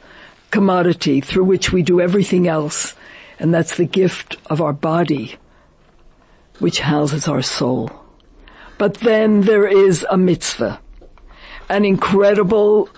commodity 0.51 1.21
through 1.21 1.45
which 1.45 1.73
we 1.73 1.83
do 1.83 2.01
everything 2.01 2.49
else, 2.49 2.95
and 3.39 3.53
that's 3.53 3.77
the 3.77 3.85
gift 3.85 4.37
of 4.47 4.61
our 4.61 4.73
body, 4.73 5.37
which 6.59 6.81
houses 6.81 7.29
our 7.29 7.43
soul. 7.43 7.91
But 8.79 8.95
then 8.95 9.43
there 9.43 9.67
is 9.67 10.07
a 10.11 10.17
mitzvah, 10.17 10.81
an 11.69 11.85
incredible, 11.85 12.89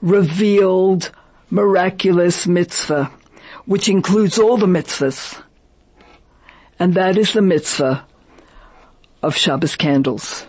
revealed, 0.00 1.10
miraculous 1.50 2.46
mitzvah, 2.46 3.10
which 3.66 3.88
includes 3.88 4.38
all 4.38 4.56
the 4.56 4.66
mitzvahs. 4.66 5.40
And 6.78 6.94
that 6.94 7.16
is 7.16 7.32
the 7.32 7.42
mitzvah 7.42 8.04
of 9.24 9.34
Shabbos 9.34 9.74
candles. 9.74 10.46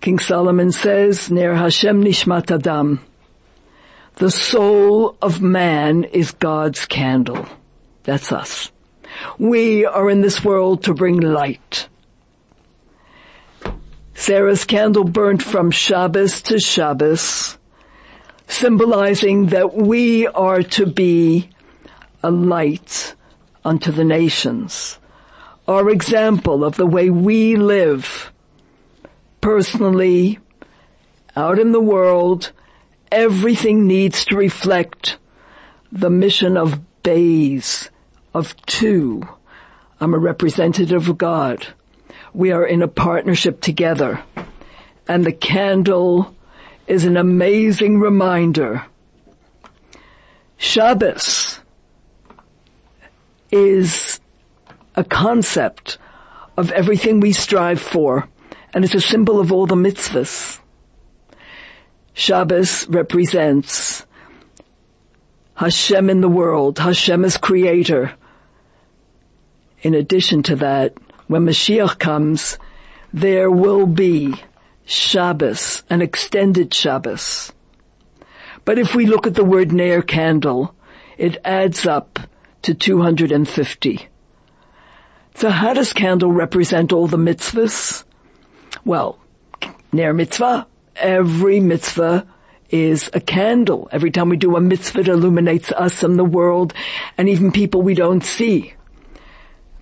King 0.00 0.18
Solomon 0.18 0.72
says, 0.72 1.30
Ner 1.30 1.54
Hashem 1.54 2.02
Nishmat 2.02 2.50
Adam. 2.50 3.00
The 4.16 4.30
soul 4.30 5.16
of 5.22 5.40
man 5.40 6.04
is 6.04 6.32
God's 6.32 6.86
candle. 6.86 7.46
That's 8.02 8.32
us. 8.32 8.72
We 9.38 9.86
are 9.86 10.10
in 10.10 10.22
this 10.22 10.44
world 10.44 10.84
to 10.84 10.94
bring 10.94 11.20
light. 11.20 11.88
Sarah's 14.14 14.64
candle 14.64 15.04
burnt 15.04 15.42
from 15.42 15.70
Shabbos 15.70 16.42
to 16.42 16.58
Shabbos, 16.58 17.58
symbolizing 18.48 19.46
that 19.46 19.74
we 19.74 20.26
are 20.26 20.62
to 20.62 20.86
be 20.86 21.50
a 22.22 22.30
light 22.30 23.14
unto 23.64 23.92
the 23.92 24.04
nations. 24.04 24.98
Our 25.68 25.90
example 25.90 26.64
of 26.64 26.76
the 26.76 26.86
way 26.86 27.10
we 27.10 27.56
live 27.56 28.32
personally, 29.40 30.38
out 31.36 31.58
in 31.58 31.72
the 31.72 31.80
world, 31.80 32.52
everything 33.10 33.86
needs 33.86 34.24
to 34.24 34.36
reflect 34.36 35.18
the 35.92 36.10
mission 36.10 36.56
of 36.56 36.80
bays, 37.02 37.90
of 38.34 38.54
two. 38.66 39.22
I'm 40.00 40.14
a 40.14 40.18
representative 40.18 41.08
of 41.08 41.18
God. 41.18 41.66
We 42.32 42.52
are 42.52 42.66
in 42.66 42.82
a 42.82 42.88
partnership 42.88 43.60
together. 43.60 44.22
And 45.08 45.24
the 45.24 45.32
candle 45.32 46.34
is 46.86 47.04
an 47.04 47.16
amazing 47.16 47.98
reminder. 47.98 48.84
Shabbos 50.58 51.60
is 53.50 54.20
a 54.96 55.04
concept 55.04 55.98
of 56.56 56.72
everything 56.72 57.20
we 57.20 57.32
strive 57.32 57.80
for, 57.80 58.28
and 58.72 58.84
it's 58.84 58.94
a 58.94 59.00
symbol 59.00 59.40
of 59.40 59.52
all 59.52 59.66
the 59.66 59.74
mitzvahs. 59.74 60.58
Shabbos 62.14 62.88
represents 62.88 64.06
Hashem 65.54 66.08
in 66.08 66.22
the 66.22 66.28
world, 66.28 66.78
Hashem 66.78 67.24
as 67.24 67.36
creator. 67.36 68.14
In 69.82 69.94
addition 69.94 70.42
to 70.44 70.56
that, 70.56 70.94
when 71.26 71.44
Mashiach 71.44 71.98
comes, 71.98 72.58
there 73.12 73.50
will 73.50 73.86
be 73.86 74.34
Shabbos, 74.86 75.82
an 75.90 76.00
extended 76.00 76.72
Shabbos. 76.72 77.52
But 78.64 78.78
if 78.78 78.94
we 78.94 79.06
look 79.06 79.26
at 79.26 79.34
the 79.34 79.44
word 79.44 79.72
Ner 79.72 80.00
candle, 80.00 80.74
it 81.18 81.38
adds 81.44 81.86
up 81.86 82.18
to 82.62 82.74
250. 82.74 84.08
So 85.36 85.50
how 85.50 85.74
does 85.74 85.92
candle 85.92 86.32
represent 86.32 86.94
all 86.94 87.08
the 87.08 87.18
mitzvahs? 87.18 88.04
Well, 88.86 89.18
Ner 89.92 90.14
mitzvah, 90.14 90.66
every 90.96 91.60
mitzvah 91.60 92.26
is 92.70 93.10
a 93.12 93.20
candle. 93.20 93.86
Every 93.92 94.10
time 94.10 94.30
we 94.30 94.38
do 94.38 94.56
a 94.56 94.62
mitzvah, 94.62 95.00
it 95.00 95.08
illuminates 95.08 95.72
us 95.72 96.02
and 96.02 96.18
the 96.18 96.24
world 96.24 96.72
and 97.18 97.28
even 97.28 97.52
people 97.52 97.82
we 97.82 97.92
don't 97.92 98.24
see. 98.24 98.72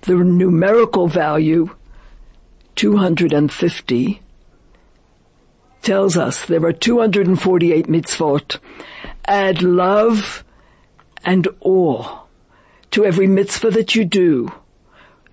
The 0.01 0.17
numerical 0.17 1.07
value, 1.07 1.71
250, 2.75 4.21
tells 5.83 6.17
us 6.17 6.47
there 6.47 6.67
are 6.67 6.73
248 6.73 7.87
mitzvot. 7.87 8.59
Add 9.25 9.63
love 9.63 10.43
and 11.25 11.47
awe 11.61 12.25
to 12.91 13.05
every 13.05 13.29
mitzvah 13.29 13.71
that 13.71 13.95
you 13.95 14.05
do. 14.05 14.51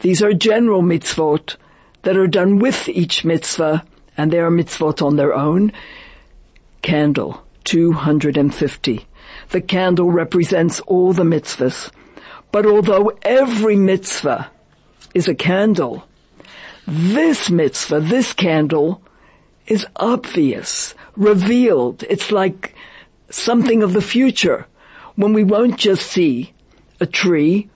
These 0.02 0.24
are 0.24 0.34
general 0.34 0.82
mitzvot 0.82 1.58
that 2.02 2.18
are 2.18 2.28
done 2.28 2.58
with 2.58 2.90
each 2.90 3.24
mitzvah 3.24 3.86
and 4.18 4.32
they 4.32 4.40
are 4.40 4.50
mitzvot 4.50 5.02
on 5.06 5.16
their 5.16 5.34
own 5.34 5.72
candle, 6.82 7.44
250. 7.66 9.06
The 9.50 9.62
candle 9.62 10.12
represents 10.12 10.80
all 10.82 11.14
the 11.14 11.24
mitzvahs. 11.24 11.92
But 12.52 12.66
although 12.66 13.12
every 13.22 13.76
mitzvah 13.76 14.50
is 15.14 15.28
a 15.28 15.36
candle, 15.36 16.08
this 16.88 17.50
mitzvah, 17.50 18.00
this 18.00 18.34
candle, 18.34 19.02
is 19.68 19.86
obvious, 19.96 20.96
revealed. 21.16 22.04
It's 22.10 22.32
like 22.32 22.74
something 23.30 23.84
of 23.84 23.94
the 23.94 24.02
future 24.02 24.66
when 25.16 25.34
we 25.34 25.44
won't 25.44 25.78
just 25.78 26.08
see 26.08 26.54
a 27.00 27.06
tree, 27.06 27.70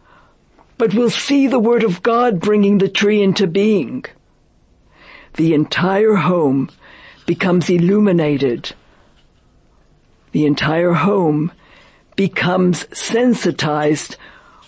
but 0.77 0.93
we'll 0.93 1.09
see 1.09 1.47
the 1.47 1.59
Word 1.59 1.83
of 1.83 2.03
God 2.03 2.39
bringing 2.39 2.77
the 2.77 2.89
tree 2.89 3.21
into 3.21 3.47
being. 3.47 4.05
The 5.35 5.53
entire 5.53 6.15
home 6.15 6.69
becomes 7.25 7.69
illuminated 7.69 8.73
the 10.35 10.45
entire 10.45 10.91
home 10.91 11.49
becomes 12.17 12.85
sensitized 12.91 14.17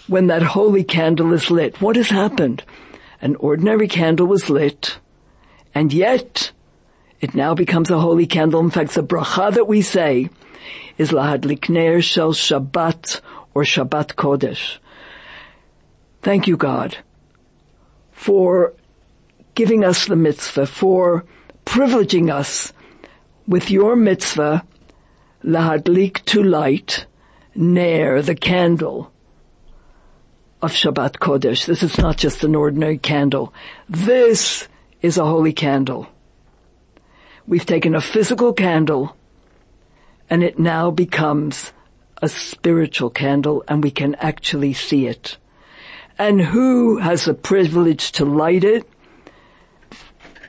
when 0.08 0.28
that 0.28 0.42
holy 0.42 0.86
candle 0.86 1.34
is 1.34 1.52
lit. 1.52 1.82
What 1.82 1.98
has 1.98 2.08
happened? 2.08 2.64
An 3.22 3.36
ordinary 3.36 3.90
candle 3.90 4.28
was 4.28 4.50
lit, 4.50 4.98
and 5.76 5.92
yet 5.92 6.54
it 7.20 7.36
now 7.36 7.54
becomes 7.54 7.92
a 7.92 8.00
holy 8.00 8.28
candle. 8.28 8.62
In 8.62 8.70
fact, 8.70 8.94
the 8.96 9.04
bracha 9.04 9.56
that 9.56 9.68
we 9.68 9.82
say 9.82 10.30
is 10.98 11.12
lahadlik 11.12 11.68
ner 11.68 12.02
shel 12.02 12.32
Shabbat 12.32 13.20
or 13.54 13.64
Shabbat 13.64 14.16
Kodesh. 14.16 14.78
Thank 16.28 16.46
you, 16.46 16.58
God, 16.58 16.98
for 18.12 18.74
giving 19.56 19.86
us 19.86 20.08
the 20.08 20.18
mitzvah, 20.18 20.66
for 20.66 21.24
privileging 21.64 22.30
us 22.30 22.74
with 23.48 23.72
your 23.72 23.96
mitzvah 23.96 24.66
lahadlik 25.42 26.26
to 26.26 26.44
light, 26.44 27.06
ner, 27.56 28.22
the 28.22 28.36
candle 28.36 29.10
of 30.62 30.74
Shabbat 30.74 31.14
Kodesh. 31.14 31.66
This 31.66 31.82
is 31.82 31.98
not 31.98 32.18
just 32.18 32.44
an 32.44 32.56
ordinary 32.56 32.98
candle. 32.98 33.54
This 33.88 34.68
is 35.02 35.18
a 35.18 35.24
holy 35.24 35.54
candle. 35.54 36.08
We've 37.48 37.66
taken 37.66 37.96
a 37.96 38.02
physical 38.02 38.52
candle 38.52 39.16
and 40.30 40.44
it 40.44 40.60
now 40.60 40.92
becomes 40.92 41.72
a 42.22 42.28
spiritual 42.28 43.12
candle 43.12 43.64
and 43.70 43.82
we 43.82 43.92
can 43.92 44.16
actually 44.16 44.74
see 44.74 45.08
it. 45.08 45.38
And 46.20 46.42
who 46.42 46.98
has 46.98 47.26
the 47.26 47.34
privilege 47.34 48.12
to 48.14 48.26
light 48.26 48.64
it? 48.64 48.90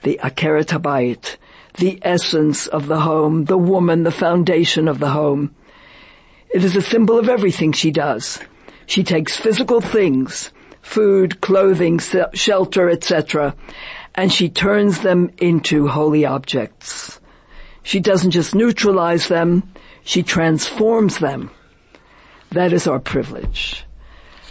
The 0.02 0.18
Akeret 0.22 0.68
Habayit, 0.68 1.36
the 1.76 1.98
essence 2.02 2.66
of 2.66 2.86
the 2.86 3.00
home, 3.00 3.44
the 3.44 3.58
woman, 3.58 4.02
the 4.02 4.10
foundation 4.10 4.88
of 4.88 4.98
the 4.98 5.10
home. 5.10 5.54
It 6.54 6.64
is 6.64 6.74
a 6.74 6.82
symbol 6.82 7.18
of 7.18 7.28
everything 7.28 7.72
she 7.72 7.90
does. 7.90 8.40
She 8.86 9.04
takes 9.04 9.36
physical 9.36 9.82
things, 9.82 10.50
food, 10.80 11.42
clothing, 11.42 12.00
shelter, 12.32 12.88
etc., 12.88 13.54
and 14.14 14.32
she 14.32 14.48
turns 14.48 15.00
them 15.00 15.30
into 15.38 15.86
holy 15.86 16.24
objects. 16.24 17.20
She 17.82 18.00
doesn't 18.00 18.30
just 18.30 18.54
neutralize 18.54 19.28
them, 19.28 19.62
she 20.02 20.22
transforms 20.22 21.18
them. 21.18 21.50
That 22.50 22.72
is 22.72 22.86
our 22.86 22.98
privilege. 22.98 23.84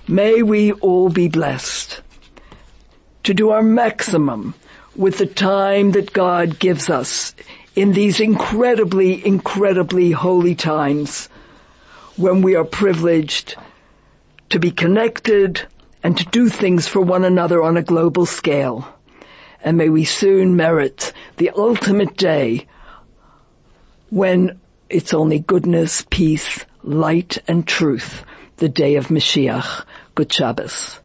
May 0.09 0.41
we 0.41 0.71
all 0.71 1.09
be 1.09 1.27
blessed 1.27 1.99
to 3.23 3.33
do 3.33 3.49
our 3.49 3.61
maximum 3.61 4.53
with 4.95 5.17
the 5.17 5.25
time 5.25 5.91
that 5.91 6.13
God 6.13 6.59
gives 6.59 6.89
us 6.89 7.35
in 7.75 7.91
these 7.91 8.21
incredibly, 8.21 9.25
incredibly 9.25 10.11
holy 10.11 10.55
times 10.55 11.27
when 12.15 12.41
we 12.41 12.55
are 12.55 12.63
privileged 12.63 13.57
to 14.49 14.59
be 14.59 14.71
connected 14.71 15.67
and 16.01 16.17
to 16.17 16.25
do 16.27 16.47
things 16.47 16.87
for 16.87 17.01
one 17.01 17.25
another 17.25 17.61
on 17.61 17.75
a 17.75 17.83
global 17.83 18.25
scale. 18.25 18.87
And 19.61 19.75
may 19.75 19.89
we 19.89 20.05
soon 20.05 20.55
merit 20.55 21.11
the 21.35 21.49
ultimate 21.49 22.15
day 22.15 22.65
when 24.09 24.57
it's 24.89 25.13
only 25.13 25.39
goodness, 25.39 26.05
peace, 26.09 26.65
light 26.81 27.39
and 27.45 27.67
truth, 27.67 28.23
the 28.57 28.69
day 28.69 28.95
of 28.95 29.07
Mashiach. 29.07 29.85
Good 30.15 30.33
Shabbos. 30.33 30.99